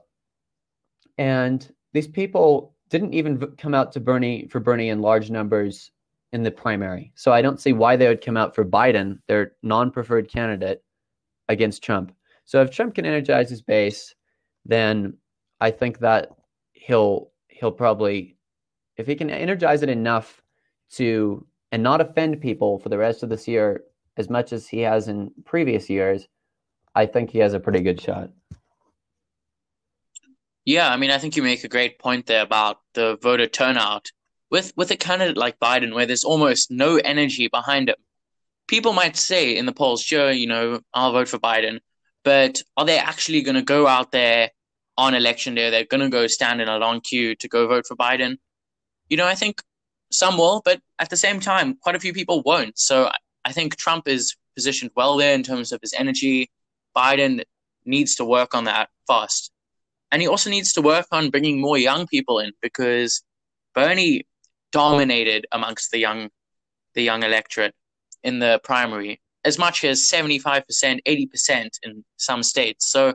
And 1.17 1.71
these 1.93 2.07
people 2.07 2.75
didn't 2.89 3.13
even 3.13 3.39
come 3.57 3.73
out 3.73 3.91
to 3.93 3.99
Bernie 3.99 4.47
for 4.49 4.59
Bernie 4.59 4.89
in 4.89 5.01
large 5.01 5.29
numbers 5.29 5.91
in 6.33 6.43
the 6.43 6.51
primary. 6.51 7.11
So 7.15 7.31
I 7.31 7.41
don't 7.41 7.59
see 7.59 7.73
why 7.73 7.95
they 7.95 8.07
would 8.07 8.23
come 8.23 8.37
out 8.37 8.53
for 8.53 8.65
Biden, 8.65 9.19
their 9.27 9.53
non-preferred 9.63 10.29
candidate, 10.29 10.83
against 11.49 11.83
Trump. 11.83 12.13
So 12.45 12.61
if 12.61 12.71
Trump 12.71 12.95
can 12.95 13.05
energize 13.05 13.49
his 13.49 13.61
base, 13.61 14.13
then 14.65 15.13
I 15.59 15.71
think 15.71 15.99
that 15.99 16.29
he'll 16.73 17.31
he'll 17.47 17.71
probably 17.71 18.37
if 18.97 19.07
he 19.07 19.15
can 19.15 19.29
energize 19.29 19.83
it 19.83 19.89
enough 19.89 20.41
to 20.93 21.45
and 21.71 21.83
not 21.83 22.01
offend 22.01 22.41
people 22.41 22.79
for 22.79 22.89
the 22.89 22.97
rest 22.97 23.23
of 23.23 23.29
this 23.29 23.47
year 23.47 23.83
as 24.15 24.29
much 24.29 24.51
as 24.53 24.67
he 24.67 24.79
has 24.79 25.07
in 25.07 25.31
previous 25.45 25.89
years, 25.89 26.27
I 26.95 27.05
think 27.05 27.29
he 27.29 27.39
has 27.39 27.53
a 27.53 27.59
pretty 27.59 27.81
good 27.81 28.01
shot. 28.01 28.31
Yeah, 30.65 30.91
I 30.91 30.97
mean, 30.97 31.11
I 31.11 31.17
think 31.17 31.35
you 31.35 31.43
make 31.43 31.63
a 31.63 31.69
great 31.69 31.99
point 31.99 32.25
there 32.25 32.41
about 32.41 32.77
the 32.93 33.17
voter 33.21 33.47
turnout. 33.47 34.11
With 34.49 34.73
with 34.75 34.91
a 34.91 34.97
candidate 34.97 35.37
like 35.37 35.59
Biden, 35.59 35.93
where 35.93 36.05
there's 36.05 36.23
almost 36.23 36.71
no 36.71 36.97
energy 36.97 37.47
behind 37.47 37.89
him, 37.89 37.95
people 38.67 38.93
might 38.93 39.17
say 39.17 39.55
in 39.55 39.65
the 39.65 39.73
polls, 39.73 40.01
sure, 40.01 40.31
you 40.31 40.47
know, 40.47 40.79
I'll 40.93 41.11
vote 41.11 41.27
for 41.27 41.37
Biden, 41.37 41.79
but 42.23 42.61
are 42.75 42.85
they 42.85 42.97
actually 42.97 43.41
going 43.41 43.55
to 43.55 43.61
go 43.61 43.87
out 43.87 44.11
there 44.11 44.51
on 44.97 45.13
election 45.13 45.55
day? 45.55 45.69
They're 45.69 45.85
going 45.85 46.01
to 46.01 46.09
go 46.09 46.27
stand 46.27 46.61
in 46.61 46.67
a 46.67 46.77
long 46.77 47.01
queue 47.01 47.35
to 47.35 47.47
go 47.47 47.67
vote 47.67 47.85
for 47.87 47.95
Biden. 47.95 48.37
You 49.09 49.17
know, 49.17 49.27
I 49.27 49.35
think 49.35 49.61
some 50.11 50.37
will, 50.37 50.61
but 50.63 50.81
at 50.99 51.09
the 51.09 51.17
same 51.17 51.39
time, 51.39 51.75
quite 51.75 51.95
a 51.95 51.99
few 51.99 52.13
people 52.13 52.41
won't. 52.43 52.77
So 52.77 53.11
I 53.45 53.51
think 53.51 53.75
Trump 53.75 54.07
is 54.07 54.35
positioned 54.55 54.91
well 54.95 55.17
there 55.17 55.33
in 55.33 55.43
terms 55.43 55.71
of 55.71 55.81
his 55.81 55.93
energy. 55.93 56.49
Biden 56.95 57.43
needs 57.85 58.15
to 58.15 58.25
work 58.25 58.53
on 58.53 58.65
that 58.65 58.89
fast. 59.07 59.51
And 60.11 60.21
he 60.21 60.27
also 60.27 60.49
needs 60.49 60.73
to 60.73 60.81
work 60.81 61.07
on 61.11 61.29
bringing 61.29 61.59
more 61.59 61.77
young 61.77 62.07
people 62.07 62.39
in 62.39 62.53
because 62.61 63.23
Bernie 63.75 64.25
dominated 64.71 65.45
amongst 65.51 65.91
the 65.91 65.99
young 65.99 66.29
the 66.93 67.03
young 67.03 67.23
electorate 67.23 67.75
in 68.23 68.39
the 68.39 68.59
primary 68.63 69.21
as 69.45 69.57
much 69.57 69.83
as 69.85 70.09
75%, 70.11 70.63
80% 71.07 71.69
in 71.83 72.03
some 72.17 72.43
states. 72.43 72.91
So 72.91 73.13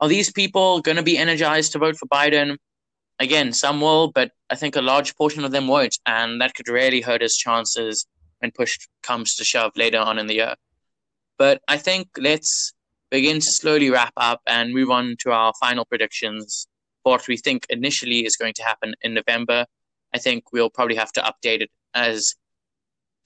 are 0.00 0.08
these 0.08 0.32
people 0.32 0.80
going 0.80 0.96
to 0.96 1.02
be 1.02 1.18
energized 1.18 1.72
to 1.72 1.78
vote 1.78 1.96
for 1.96 2.06
Biden? 2.06 2.56
Again, 3.18 3.52
some 3.52 3.80
will, 3.80 4.10
but 4.12 4.32
I 4.48 4.54
think 4.54 4.76
a 4.76 4.80
large 4.80 5.14
portion 5.16 5.44
of 5.44 5.52
them 5.52 5.68
won't, 5.68 5.98
and 6.06 6.40
that 6.40 6.54
could 6.54 6.68
really 6.68 7.02
hurt 7.02 7.20
his 7.20 7.36
chances 7.36 8.06
when 8.38 8.50
push 8.50 8.78
comes 9.02 9.34
to 9.34 9.44
shove 9.44 9.72
later 9.76 9.98
on 9.98 10.18
in 10.18 10.26
the 10.26 10.34
year. 10.34 10.54
But 11.36 11.60
I 11.68 11.76
think 11.76 12.08
let's 12.18 12.72
begin 13.10 13.36
to 13.36 13.50
slowly 13.50 13.90
wrap 13.90 14.12
up 14.16 14.40
and 14.46 14.72
move 14.72 14.90
on 14.90 15.16
to 15.20 15.32
our 15.32 15.52
final 15.60 15.84
predictions 15.84 16.66
for 17.02 17.12
what 17.12 17.28
we 17.28 17.36
think 17.36 17.66
initially 17.68 18.24
is 18.24 18.36
going 18.36 18.54
to 18.54 18.62
happen 18.62 18.94
in 19.02 19.14
November. 19.14 19.66
I 20.14 20.18
think 20.18 20.52
we'll 20.52 20.70
probably 20.70 20.96
have 20.96 21.12
to 21.12 21.20
update 21.20 21.60
it 21.60 21.70
as 21.94 22.34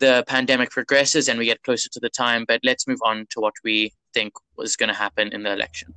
the 0.01 0.25
pandemic 0.27 0.71
progresses 0.71 1.29
and 1.29 1.39
we 1.39 1.45
get 1.45 1.63
closer 1.63 1.89
to 1.91 2.01
the 2.01 2.09
time. 2.09 2.45
But 2.47 2.61
let's 2.65 2.89
move 2.89 3.01
on 3.05 3.27
to 3.31 3.41
what 3.41 3.55
we 3.63 3.93
think 4.13 4.33
was 4.57 4.75
going 4.77 4.89
to 4.89 4.95
happen 4.95 5.33
in 5.33 5.43
the 5.45 5.53
election. 5.53 5.95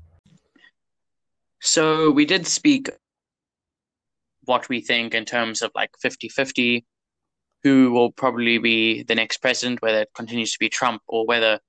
So 1.59 2.11
we 2.11 2.25
did 2.25 2.47
speak 2.47 2.89
what 4.45 4.69
we 4.69 4.81
think 4.81 5.13
in 5.13 5.25
terms 5.25 5.61
of 5.61 5.71
like 5.75 5.91
50 5.99 6.29
50, 6.29 6.85
who 7.63 7.91
will 7.91 8.11
probably 8.11 8.57
be 8.57 9.03
the 9.03 9.15
next 9.15 9.37
president, 9.37 9.81
whether 9.81 10.01
it 10.01 10.09
continues 10.15 10.53
to 10.53 10.59
be 10.59 10.69
Trump 10.69 11.01
or 11.07 11.25
whether 11.25 11.59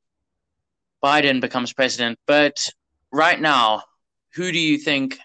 Biden 1.03 1.41
becomes 1.41 1.73
president. 1.73 2.19
But 2.27 2.57
right 3.13 3.41
now, 3.41 3.83
who 4.35 4.53
do 4.53 4.59
you 4.59 4.79
think 4.79 5.19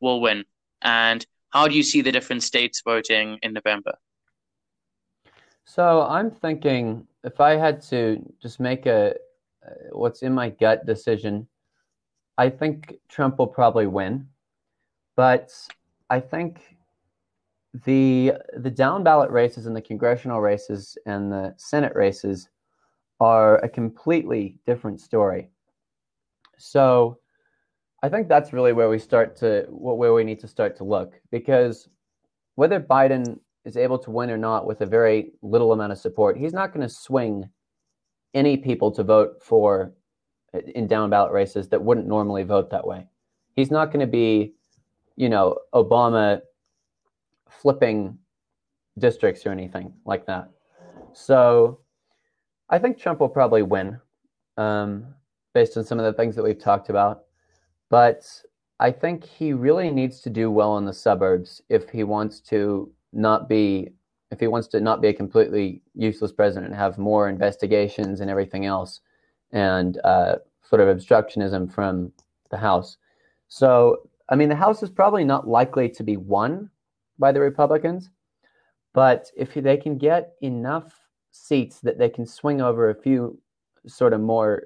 will 0.00 0.20
win? 0.20 0.44
And 0.82 1.24
how 1.50 1.66
do 1.68 1.74
you 1.74 1.82
see 1.82 2.00
the 2.00 2.12
different 2.12 2.42
states 2.42 2.82
voting 2.84 3.38
in 3.42 3.52
November? 3.52 3.94
So 5.64 6.02
I'm 6.02 6.30
thinking 6.30 7.06
if 7.24 7.40
I 7.40 7.56
had 7.56 7.82
to 7.90 8.18
just 8.40 8.60
make 8.60 8.86
a 8.86 9.14
what's 9.92 10.22
in 10.22 10.32
my 10.32 10.50
gut 10.50 10.86
decision, 10.86 11.46
I 12.40 12.48
think 12.48 12.94
Trump 13.06 13.38
will 13.38 13.46
probably 13.46 13.86
win. 13.86 14.26
But 15.14 15.52
I 16.08 16.20
think 16.20 16.78
the 17.84 18.32
the 18.56 18.70
down 18.70 19.04
ballot 19.04 19.30
races 19.30 19.66
and 19.66 19.76
the 19.76 19.82
congressional 19.82 20.40
races 20.40 20.96
and 21.04 21.30
the 21.30 21.52
Senate 21.58 21.94
races 21.94 22.48
are 23.20 23.58
a 23.58 23.68
completely 23.68 24.56
different 24.64 25.02
story. 25.02 25.50
So 26.56 27.18
I 28.02 28.08
think 28.08 28.26
that's 28.26 28.54
really 28.54 28.72
where 28.72 28.88
we 28.88 28.98
start 28.98 29.36
to 29.40 29.66
where 29.68 30.14
we 30.14 30.24
need 30.24 30.40
to 30.40 30.48
start 30.48 30.78
to 30.78 30.84
look 30.84 31.20
because 31.30 31.90
whether 32.54 32.80
Biden 32.80 33.38
is 33.66 33.76
able 33.76 33.98
to 33.98 34.10
win 34.10 34.30
or 34.30 34.38
not 34.38 34.66
with 34.66 34.80
a 34.80 34.86
very 34.86 35.32
little 35.42 35.72
amount 35.72 35.92
of 35.92 35.98
support, 35.98 36.38
he's 36.38 36.54
not 36.54 36.72
going 36.72 36.88
to 36.88 36.94
swing 36.94 37.50
any 38.32 38.56
people 38.56 38.90
to 38.92 39.04
vote 39.04 39.42
for 39.42 39.92
in 40.52 40.86
down 40.86 41.10
ballot 41.10 41.32
races 41.32 41.68
that 41.68 41.82
wouldn't 41.82 42.06
normally 42.06 42.42
vote 42.42 42.70
that 42.70 42.86
way. 42.86 43.06
He's 43.54 43.70
not 43.70 43.86
going 43.86 44.00
to 44.00 44.10
be, 44.10 44.54
you 45.16 45.28
know, 45.28 45.58
Obama 45.74 46.40
flipping 47.48 48.18
districts 48.98 49.46
or 49.46 49.50
anything 49.50 49.92
like 50.04 50.26
that. 50.26 50.50
So 51.12 51.80
I 52.68 52.78
think 52.78 52.98
Trump 52.98 53.20
will 53.20 53.28
probably 53.28 53.62
win 53.62 54.00
um, 54.56 55.06
based 55.54 55.76
on 55.76 55.84
some 55.84 55.98
of 55.98 56.04
the 56.04 56.12
things 56.12 56.36
that 56.36 56.42
we've 56.42 56.58
talked 56.58 56.88
about. 56.88 57.22
But 57.88 58.24
I 58.78 58.90
think 58.90 59.24
he 59.24 59.52
really 59.52 59.90
needs 59.90 60.20
to 60.22 60.30
do 60.30 60.50
well 60.50 60.78
in 60.78 60.84
the 60.84 60.92
suburbs 60.92 61.62
if 61.68 61.90
he 61.90 62.04
wants 62.04 62.40
to 62.40 62.90
not 63.12 63.48
be 63.48 63.92
if 64.30 64.38
he 64.38 64.46
wants 64.46 64.68
to 64.68 64.80
not 64.80 65.02
be 65.02 65.08
a 65.08 65.12
completely 65.12 65.82
useless 65.94 66.30
president 66.30 66.66
and 66.66 66.74
have 66.74 66.98
more 66.98 67.28
investigations 67.28 68.20
and 68.20 68.30
everything 68.30 68.64
else 68.64 69.00
and 69.52 69.98
uh, 70.04 70.36
sort 70.62 70.80
of 70.80 70.94
obstructionism 70.96 71.72
from 71.72 72.12
the 72.50 72.56
House. 72.56 72.96
So, 73.48 74.08
I 74.28 74.36
mean, 74.36 74.48
the 74.48 74.56
House 74.56 74.82
is 74.82 74.90
probably 74.90 75.24
not 75.24 75.48
likely 75.48 75.88
to 75.90 76.02
be 76.02 76.16
won 76.16 76.70
by 77.18 77.32
the 77.32 77.40
Republicans, 77.40 78.10
but 78.92 79.30
if 79.36 79.54
they 79.54 79.76
can 79.76 79.98
get 79.98 80.34
enough 80.40 80.92
seats 81.32 81.80
that 81.80 81.98
they 81.98 82.08
can 82.08 82.26
swing 82.26 82.60
over 82.60 82.90
a 82.90 82.94
few 82.94 83.38
sort 83.86 84.12
of 84.12 84.20
more 84.20 84.64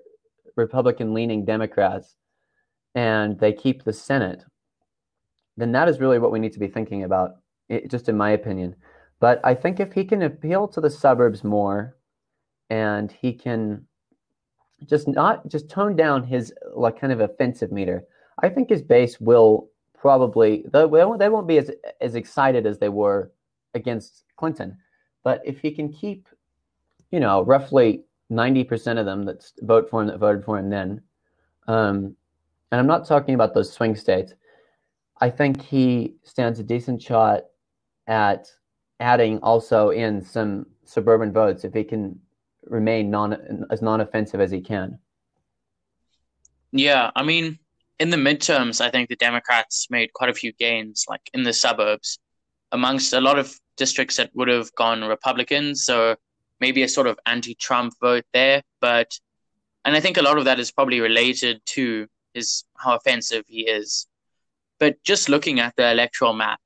Republican 0.56 1.14
leaning 1.14 1.44
Democrats 1.44 2.16
and 2.94 3.38
they 3.38 3.52
keep 3.52 3.84
the 3.84 3.92
Senate, 3.92 4.44
then 5.56 5.72
that 5.72 5.88
is 5.88 6.00
really 6.00 6.18
what 6.18 6.32
we 6.32 6.38
need 6.38 6.52
to 6.52 6.58
be 6.58 6.68
thinking 6.68 7.04
about, 7.04 7.36
just 7.88 8.08
in 8.08 8.16
my 8.16 8.30
opinion. 8.30 8.74
But 9.20 9.40
I 9.44 9.54
think 9.54 9.80
if 9.80 9.92
he 9.92 10.04
can 10.04 10.22
appeal 10.22 10.68
to 10.68 10.80
the 10.80 10.90
suburbs 10.90 11.44
more 11.44 11.96
and 12.70 13.10
he 13.10 13.32
can 13.32 13.86
just 14.86 15.08
not 15.08 15.46
just 15.48 15.68
tone 15.68 15.96
down 15.96 16.24
his 16.24 16.52
like 16.74 17.00
kind 17.00 17.12
of 17.12 17.20
offensive 17.20 17.72
meter, 17.72 18.04
I 18.42 18.48
think 18.48 18.68
his 18.68 18.82
base 18.82 19.20
will 19.20 19.68
probably 19.96 20.64
they 20.72 20.84
won't, 20.84 21.18
they 21.18 21.28
won't 21.28 21.48
be 21.48 21.58
as 21.58 21.70
as 22.00 22.14
excited 22.14 22.66
as 22.66 22.78
they 22.78 22.88
were 22.88 23.32
against 23.74 24.24
Clinton. 24.36 24.76
But 25.22 25.40
if 25.44 25.60
he 25.60 25.70
can 25.70 25.92
keep 25.92 26.28
you 27.14 27.20
know, 27.20 27.44
roughly 27.44 28.02
90% 28.32 28.98
of 28.98 29.06
them 29.06 29.24
that 29.24 29.48
vote 29.60 29.88
for 29.88 30.02
him 30.02 30.08
that 30.08 30.18
voted 30.18 30.44
for 30.44 30.58
him 30.58 30.68
then. 30.68 31.00
Um, 31.68 32.16
and 32.72 32.80
I'm 32.80 32.88
not 32.88 33.06
talking 33.06 33.36
about 33.36 33.54
those 33.54 33.72
swing 33.72 33.94
states. 33.94 34.34
I 35.20 35.30
think 35.30 35.62
he 35.62 36.16
stands 36.24 36.58
a 36.58 36.64
decent 36.64 37.00
shot 37.00 37.44
at 38.08 38.48
adding 38.98 39.38
also 39.44 39.90
in 39.90 40.20
some 40.22 40.66
suburban 40.84 41.32
votes 41.32 41.62
if 41.62 41.72
he 41.72 41.84
can 41.84 42.18
remain 42.66 43.10
non 43.10 43.66
as 43.70 43.82
non-offensive 43.82 44.40
as 44.40 44.50
he 44.50 44.60
can. 44.60 44.98
Yeah, 46.72 47.10
I 47.14 47.22
mean, 47.22 47.58
in 48.00 48.10
the 48.10 48.16
midterms, 48.16 48.80
I 48.80 48.90
think 48.90 49.08
the 49.08 49.16
Democrats 49.16 49.88
made 49.90 50.12
quite 50.12 50.30
a 50.30 50.34
few 50.34 50.52
gains, 50.52 51.04
like 51.08 51.30
in 51.32 51.44
the 51.44 51.52
suburbs, 51.52 52.18
amongst 52.72 53.12
a 53.12 53.20
lot 53.20 53.38
of 53.38 53.54
districts 53.76 54.16
that 54.16 54.30
would 54.34 54.48
have 54.48 54.74
gone 54.74 55.02
Republican. 55.04 55.74
So 55.74 56.16
maybe 56.60 56.82
a 56.82 56.88
sort 56.88 57.06
of 57.06 57.18
anti-Trump 57.26 57.94
vote 58.00 58.24
there, 58.32 58.62
but 58.80 59.18
and 59.84 59.94
I 59.94 60.00
think 60.00 60.16
a 60.16 60.22
lot 60.22 60.38
of 60.38 60.46
that 60.46 60.58
is 60.58 60.72
probably 60.72 61.00
related 61.00 61.60
to 61.66 62.06
his 62.32 62.64
how 62.78 62.96
offensive 62.96 63.44
he 63.46 63.62
is. 63.62 64.06
But 64.80 65.02
just 65.04 65.28
looking 65.28 65.60
at 65.60 65.76
the 65.76 65.90
electoral 65.90 66.32
map 66.32 66.58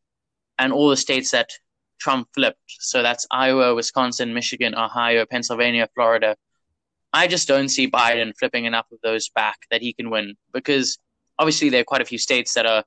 and 0.59 0.73
all 0.73 0.89
the 0.89 0.97
states 0.97 1.31
that 1.33 1.51
Trump 1.99 2.29
flipped, 2.35 2.61
so 2.67 3.03
that's 3.03 3.27
Iowa, 3.31 3.75
Wisconsin, 3.75 4.33
Michigan, 4.35 4.75
Ohio, 4.75 5.27
Pennsylvania, 5.27 5.89
Florida. 5.95 6.37
I 7.13 7.27
just 7.27 7.49
don't 7.49 7.69
see 7.69 7.91
Biden 7.91 8.33
flipping 8.39 8.65
enough 8.67 8.87
of 8.93 8.99
those 9.03 9.29
back 9.31 9.59
that 9.71 9.81
he 9.81 9.93
can 9.93 10.11
win 10.11 10.35
because 10.53 10.99
obviously 11.39 11.71
there 11.71 11.81
are 11.81 11.85
quite 11.85 12.03
a 12.03 12.05
few 12.05 12.19
states 12.19 12.53
that 12.55 12.67
are 12.67 12.85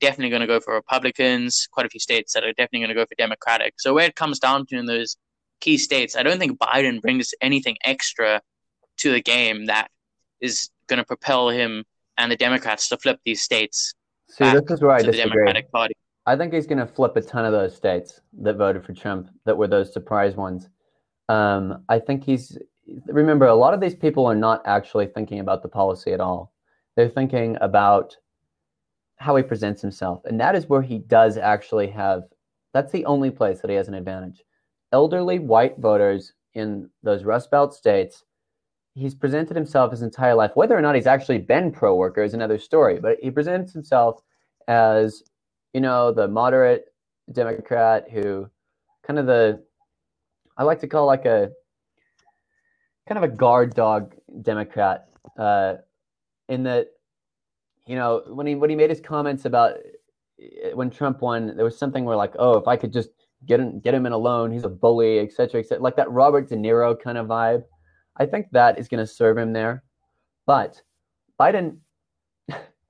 definitely 0.00 0.30
going 0.30 0.40
to 0.40 0.46
go 0.46 0.60
for 0.60 0.74
Republicans, 0.74 1.68
quite 1.70 1.86
a 1.86 1.88
few 1.88 2.00
states 2.00 2.32
that 2.34 2.44
are 2.44 2.52
definitely 2.52 2.80
going 2.80 2.88
to 2.90 2.94
go 2.94 3.06
for 3.06 3.14
Democratic. 3.16 3.74
So 3.78 3.94
where 3.94 4.06
it 4.06 4.14
comes 4.14 4.38
down 4.38 4.66
to 4.66 4.76
in 4.76 4.86
those 4.86 5.16
key 5.60 5.78
states, 5.78 6.16
I 6.16 6.22
don't 6.22 6.38
think 6.38 6.58
Biden 6.58 7.00
brings 7.00 7.34
anything 7.40 7.76
extra 7.82 8.40
to 8.98 9.12
the 9.12 9.22
game 9.22 9.66
that 9.66 9.88
is 10.40 10.70
going 10.86 10.98
to 10.98 11.04
propel 11.04 11.48
him 11.48 11.84
and 12.18 12.30
the 12.30 12.36
Democrats 12.36 12.88
to 12.88 12.96
flip 12.96 13.18
these 13.24 13.42
states. 13.42 13.94
See, 14.30 14.44
this 14.44 14.62
is 14.70 14.80
where 14.80 14.92
I 14.92 15.02
disagree. 15.02 15.44
I 16.26 16.36
think 16.36 16.52
he's 16.52 16.66
going 16.66 16.78
to 16.78 16.86
flip 16.86 17.16
a 17.16 17.20
ton 17.20 17.44
of 17.44 17.52
those 17.52 17.76
states 17.76 18.20
that 18.40 18.56
voted 18.56 18.84
for 18.84 18.92
Trump 18.92 19.30
that 19.44 19.56
were 19.56 19.68
those 19.68 19.92
surprise 19.92 20.36
ones. 20.36 20.68
Um, 21.28 21.84
I 21.88 21.98
think 21.98 22.24
he's. 22.24 22.58
Remember, 23.06 23.46
a 23.46 23.54
lot 23.54 23.74
of 23.74 23.80
these 23.80 23.94
people 23.96 24.26
are 24.26 24.34
not 24.34 24.62
actually 24.64 25.06
thinking 25.06 25.40
about 25.40 25.62
the 25.62 25.68
policy 25.68 26.12
at 26.12 26.20
all. 26.20 26.52
They're 26.96 27.08
thinking 27.08 27.56
about 27.60 28.16
how 29.16 29.34
he 29.36 29.42
presents 29.42 29.82
himself, 29.82 30.22
and 30.24 30.40
that 30.40 30.54
is 30.54 30.68
where 30.68 30.82
he 30.82 30.98
does 30.98 31.36
actually 31.36 31.88
have. 31.88 32.22
That's 32.72 32.92
the 32.92 33.04
only 33.06 33.30
place 33.30 33.60
that 33.60 33.70
he 33.70 33.76
has 33.76 33.88
an 33.88 33.94
advantage 33.94 34.42
elderly 34.92 35.38
white 35.38 35.78
voters 35.78 36.32
in 36.54 36.88
those 37.02 37.24
Rust 37.24 37.50
Belt 37.50 37.74
states. 37.74 38.24
He's 38.94 39.14
presented 39.14 39.56
himself 39.56 39.90
his 39.90 40.02
entire 40.02 40.34
life. 40.34 40.52
Whether 40.54 40.76
or 40.76 40.80
not 40.80 40.94
he's 40.94 41.06
actually 41.06 41.38
been 41.38 41.70
pro 41.70 41.94
worker 41.94 42.22
is 42.22 42.34
another 42.34 42.58
story, 42.58 42.98
but 42.98 43.18
he 43.20 43.30
presents 43.30 43.72
himself 43.72 44.22
as, 44.68 45.22
you 45.72 45.80
know, 45.80 46.12
the 46.12 46.28
moderate 46.28 46.86
Democrat 47.32 48.10
who 48.10 48.48
kind 49.06 49.18
of 49.18 49.26
the, 49.26 49.62
I 50.56 50.64
like 50.64 50.80
to 50.80 50.88
call 50.88 51.06
like 51.06 51.26
a, 51.26 51.50
kind 53.08 53.22
of 53.22 53.24
a 53.24 53.34
guard 53.34 53.74
dog 53.74 54.14
Democrat, 54.42 55.08
uh, 55.38 55.74
in 56.48 56.64
that, 56.64 56.88
you 57.86 57.96
know, 57.96 58.22
when 58.28 58.46
he 58.46 58.54
when 58.54 58.70
he 58.70 58.76
made 58.76 58.90
his 58.90 59.00
comments 59.00 59.44
about 59.44 59.74
when 60.74 60.90
Trump 60.90 61.20
won, 61.22 61.54
there 61.56 61.64
was 61.64 61.78
something 61.78 62.04
where 62.04 62.16
like, 62.16 62.34
oh, 62.38 62.58
if 62.58 62.66
I 62.68 62.76
could 62.76 62.92
just 62.92 63.10
get 63.46 63.60
him 63.60 63.80
get 63.80 63.94
him 63.94 64.06
in 64.06 64.12
alone, 64.12 64.52
he's 64.52 64.64
a 64.64 64.68
bully, 64.68 65.20
etc., 65.20 65.60
etc. 65.60 65.82
Like 65.82 65.96
that 65.96 66.10
Robert 66.10 66.48
De 66.48 66.56
Niro 66.56 67.00
kind 67.00 67.18
of 67.18 67.26
vibe. 67.26 67.64
I 68.16 68.26
think 68.26 68.46
that 68.52 68.78
is 68.78 68.88
going 68.88 69.04
to 69.04 69.06
serve 69.06 69.38
him 69.38 69.52
there. 69.52 69.84
But 70.46 70.82
Biden 71.40 71.78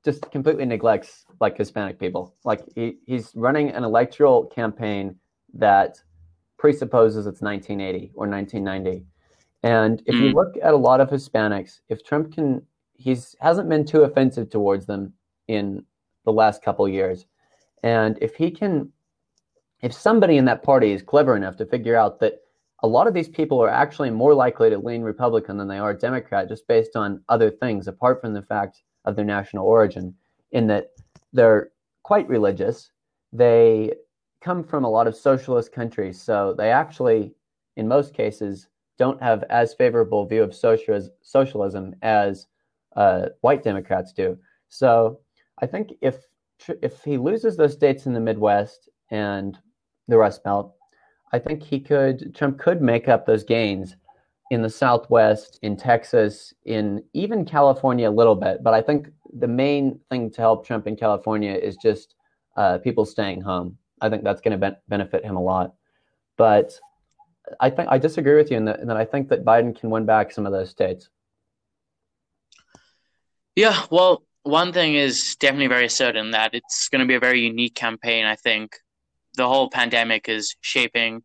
just 0.07 0.31
completely 0.31 0.65
neglects 0.65 1.27
like 1.41 1.59
Hispanic 1.59 1.99
people. 1.99 2.35
Like 2.45 2.63
he, 2.77 2.99
he's 3.07 3.33
running 3.35 3.71
an 3.71 3.83
electoral 3.83 4.47
campaign 4.47 5.17
that 5.55 6.01
presupposes 6.59 7.27
it's 7.27 7.43
1980 7.43 8.13
or 8.15 8.29
1990. 8.29 9.05
And 9.65 10.01
if 10.07 10.15
you 10.15 10.31
hmm. 10.31 10.37
look 10.37 10.55
at 10.63 10.73
a 10.73 10.77
lot 10.77 11.01
of 11.01 11.11
Hispanics, 11.11 11.81
if 11.89 12.05
Trump 12.05 12.33
can, 12.33 12.63
he's 12.95 13.35
hasn't 13.41 13.69
been 13.69 13.85
too 13.85 14.03
offensive 14.03 14.49
towards 14.49 14.87
them 14.87 15.13
in 15.49 15.85
the 16.25 16.33
last 16.33 16.63
couple 16.63 16.89
years. 16.89 17.27
And 17.83 18.17
if 18.23 18.37
he 18.37 18.53
can, 18.53 18.93
if 19.83 19.93
somebody 19.93 20.37
in 20.37 20.45
that 20.45 20.63
party 20.63 20.93
is 20.93 21.03
clever 21.03 21.37
enough 21.37 21.57
to 21.57 21.67
figure 21.67 21.97
out 21.97 22.21
that 22.21 22.35
a 22.85 22.87
lot 22.87 23.09
of 23.09 23.15
these 23.15 23.29
people 23.29 23.61
are 23.61 23.69
actually 23.69 24.11
more 24.11 24.35
likely 24.35 24.71
to 24.71 24.79
lean 24.79 25.03
Republican 25.03 25.57
than 25.57 25.67
they 25.67 25.79
are 25.79 25.95
Democrat, 25.95 26.49
just 26.49 26.69
based 26.69 26.95
on 26.95 27.25
other 27.29 27.51
things 27.51 27.89
apart 27.89 28.21
from 28.21 28.35
the 28.35 28.43
fact 28.43 28.83
of 29.07 29.17
their 29.17 29.25
national 29.25 29.67
origin, 29.67 30.15
in 30.53 30.67
that 30.67 30.91
they're 31.33 31.71
quite 32.03 32.29
religious. 32.29 32.91
They 33.33 33.93
come 34.41 34.63
from 34.63 34.85
a 34.85 34.91
lot 34.91 35.07
of 35.07 35.17
socialist 35.17 35.73
countries, 35.73 36.21
so 36.21 36.55
they 36.57 36.71
actually, 36.71 37.35
in 37.77 37.89
most 37.89 38.15
cases, 38.15 38.69
don't 38.99 39.23
have 39.23 39.45
as 39.51 39.75
favorable 39.75 40.25
view 40.27 40.43
of 40.43 40.55
socialism 40.55 41.95
as 42.03 42.47
uh, 42.97 43.27
white 43.43 43.63
Democrats 43.63 44.13
do. 44.13 44.39
So 44.69 45.21
I 45.61 45.67
think 45.67 45.93
if 46.01 46.25
if 46.83 47.03
he 47.05 47.19
loses 47.19 47.57
those 47.57 47.75
states 47.75 48.07
in 48.07 48.15
the 48.15 48.21
Midwest 48.21 48.89
and 49.11 49.59
the 50.09 50.17
Rust 50.17 50.43
Belt, 50.43 50.75
I 51.33 51.39
think 51.39 51.63
he 51.63 51.81
could 51.81 52.35
Trump 52.35 52.59
could 52.59 52.81
make 52.81 53.09
up 53.09 53.27
those 53.27 53.45
gains 53.45 53.97
in 54.51 54.63
the 54.63 54.71
Southwest, 54.71 55.59
in 55.63 55.77
Texas, 55.77 56.55
in 56.65 57.03
even 57.13 57.45
California 57.45 58.09
a 58.09 58.11
little 58.11 58.37
bit. 58.37 58.63
But 58.63 58.75
I 58.75 58.83
think 58.83 59.09
the 59.33 59.49
main 59.49 59.99
thing 60.11 60.31
to 60.31 60.41
help 60.41 60.67
Trump 60.67 60.87
in 60.87 60.97
California 60.97 61.53
is 61.53 61.77
just 61.77 62.15
uh, 62.57 62.79
people 62.79 63.05
staying 63.05 63.41
home. 63.41 63.77
I 64.01 64.09
think 64.09 64.25
that's 64.25 64.41
going 64.41 64.59
to 64.59 64.71
be- 64.71 64.77
benefit 64.89 65.25
him 65.25 65.37
a 65.37 65.43
lot. 65.43 65.75
But 66.37 66.79
I 67.61 67.71
think 67.71 67.89
I 67.91 67.99
disagree 67.99 68.35
with 68.35 68.51
you 68.51 68.57
in 68.57 68.69
in 68.69 68.89
that 68.89 68.97
I 68.97 69.05
think 69.05 69.29
that 69.29 69.45
Biden 69.45 69.79
can 69.79 69.91
win 69.91 70.05
back 70.05 70.33
some 70.33 70.47
of 70.47 70.53
those 70.53 70.71
states. 70.71 71.09
Yeah, 73.55 73.85
well, 73.91 74.25
one 74.43 74.73
thing 74.73 74.95
is 74.95 75.37
definitely 75.41 75.69
very 75.69 75.89
certain 75.89 76.33
that 76.33 76.55
it's 76.55 76.89
going 76.89 77.01
to 77.01 77.07
be 77.07 77.15
a 77.15 77.21
very 77.21 77.41
unique 77.41 77.75
campaign. 77.75 78.27
I 78.27 78.37
think 78.37 78.77
the 79.35 79.49
whole 79.49 79.71
pandemic 79.71 80.29
is 80.29 80.55
shaping 80.61 81.23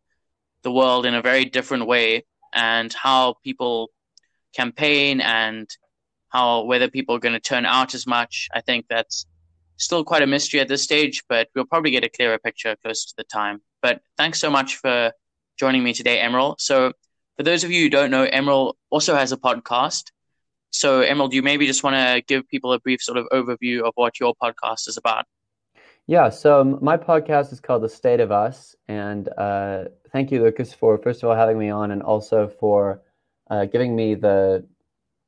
the 0.63 0.71
world 0.71 1.05
in 1.05 1.13
a 1.13 1.21
very 1.21 1.45
different 1.45 1.88
way, 1.88 2.23
and 2.53 2.93
how 2.93 3.35
people 3.43 3.89
campaign 4.53 5.21
and 5.21 5.69
how 6.29 6.63
whether 6.63 6.89
people 6.89 7.15
are 7.15 7.19
going 7.19 7.33
to 7.33 7.39
turn 7.39 7.65
out 7.65 7.93
as 7.93 8.07
much. 8.07 8.47
I 8.53 8.61
think 8.61 8.85
that's 8.89 9.25
still 9.77 10.03
quite 10.03 10.21
a 10.21 10.27
mystery 10.27 10.59
at 10.59 10.67
this 10.67 10.83
stage, 10.83 11.23
but 11.27 11.49
we'll 11.55 11.65
probably 11.65 11.91
get 11.91 12.03
a 12.03 12.09
clearer 12.09 12.37
picture 12.37 12.75
close 12.83 13.05
to 13.05 13.13
the 13.17 13.23
time. 13.23 13.61
But 13.81 14.01
thanks 14.17 14.39
so 14.39 14.49
much 14.49 14.75
for 14.75 15.11
joining 15.57 15.83
me 15.83 15.93
today, 15.93 16.19
Emeril. 16.19 16.55
So, 16.59 16.93
for 17.37 17.43
those 17.43 17.63
of 17.63 17.71
you 17.71 17.83
who 17.83 17.89
don't 17.89 18.11
know, 18.11 18.27
Emeril 18.27 18.73
also 18.89 19.15
has 19.15 19.31
a 19.31 19.37
podcast. 19.37 20.11
So, 20.69 21.01
Emeril, 21.01 21.33
you 21.33 21.41
maybe 21.41 21.65
just 21.65 21.83
want 21.83 21.95
to 21.95 22.23
give 22.27 22.47
people 22.47 22.73
a 22.73 22.79
brief 22.79 23.01
sort 23.01 23.17
of 23.17 23.27
overview 23.33 23.81
of 23.81 23.93
what 23.95 24.19
your 24.19 24.33
podcast 24.41 24.87
is 24.87 24.97
about. 24.97 25.25
Yeah, 26.07 26.29
so 26.29 26.77
my 26.81 26.97
podcast 26.97 27.53
is 27.53 27.59
called 27.59 27.83
The 27.83 27.89
State 27.89 28.19
of 28.19 28.31
Us. 28.31 28.75
And 28.87 29.29
uh, 29.37 29.85
thank 30.11 30.31
you, 30.31 30.41
Lucas, 30.43 30.73
for 30.73 30.97
first 30.97 31.23
of 31.23 31.29
all 31.29 31.35
having 31.35 31.57
me 31.57 31.69
on 31.69 31.91
and 31.91 32.01
also 32.01 32.47
for 32.47 33.01
uh, 33.49 33.65
giving 33.65 33.95
me 33.95 34.15
the 34.15 34.65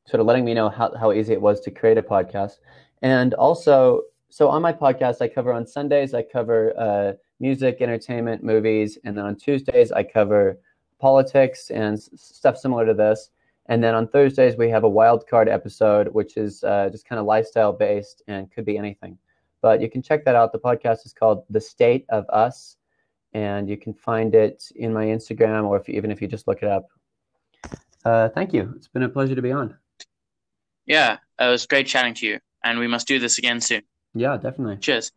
sort 0.05 0.19
of 0.19 0.25
letting 0.27 0.43
me 0.43 0.53
know 0.53 0.69
how, 0.69 0.93
how 0.99 1.11
easy 1.13 1.33
it 1.33 1.41
was 1.41 1.59
to 1.61 1.71
create 1.71 1.97
a 1.97 2.01
podcast. 2.01 2.57
And 3.01 3.33
also, 3.35 4.01
so 4.29 4.49
on 4.49 4.61
my 4.61 4.73
podcast, 4.73 5.21
I 5.21 5.27
cover 5.27 5.53
on 5.53 5.65
Sundays, 5.65 6.13
I 6.13 6.23
cover 6.23 6.73
uh, 6.77 7.13
music, 7.39 7.77
entertainment, 7.79 8.43
movies. 8.43 8.97
And 9.05 9.15
then 9.17 9.25
on 9.25 9.35
Tuesdays, 9.35 9.91
I 9.91 10.03
cover 10.03 10.57
politics 10.99 11.69
and 11.69 12.01
stuff 12.01 12.57
similar 12.57 12.85
to 12.85 12.93
this. 12.93 13.29
And 13.67 13.81
then 13.81 13.93
on 13.95 14.07
Thursdays, 14.07 14.57
we 14.57 14.69
have 14.69 14.83
a 14.83 14.89
wild 14.89 15.27
card 15.27 15.47
episode, 15.47 16.07
which 16.09 16.35
is 16.35 16.63
uh, 16.63 16.89
just 16.91 17.07
kind 17.07 17.19
of 17.19 17.25
lifestyle 17.25 17.71
based 17.71 18.23
and 18.27 18.51
could 18.51 18.65
be 18.65 18.77
anything. 18.77 19.17
But 19.63 19.81
you 19.81 19.89
can 19.89 20.03
check 20.03 20.25
that 20.25 20.35
out. 20.35 20.51
The 20.51 20.59
podcast 20.59 21.05
is 21.05 21.13
called 21.13 21.45
The 21.49 21.61
State 21.61 22.05
of 22.09 22.25
Us, 22.29 22.75
and 23.33 23.69
you 23.69 23.77
can 23.77 23.93
find 23.93 24.35
it 24.35 24.61
in 24.75 24.93
my 24.93 25.05
Instagram 25.05 25.63
or 25.63 25.77
if, 25.77 25.87
even 25.87 26.11
if 26.11 26.21
you 26.21 26.27
just 26.27 26.47
look 26.49 26.61
it 26.61 26.67
up. 26.67 26.85
Uh, 28.03 28.27
thank 28.27 28.53
you. 28.53 28.73
It's 28.75 28.89
been 28.89 29.03
a 29.03 29.09
pleasure 29.09 29.35
to 29.35 29.41
be 29.41 29.53
on. 29.53 29.77
Yeah, 30.85 31.17
it 31.39 31.47
was 31.47 31.65
great 31.65 31.87
chatting 31.87 32.13
to 32.15 32.27
you, 32.27 32.39
and 32.61 32.77
we 32.77 32.87
must 32.87 33.07
do 33.07 33.19
this 33.19 33.37
again 33.37 33.61
soon. 33.61 33.83
Yeah, 34.13 34.35
definitely. 34.35 34.77
Cheers. 34.77 35.13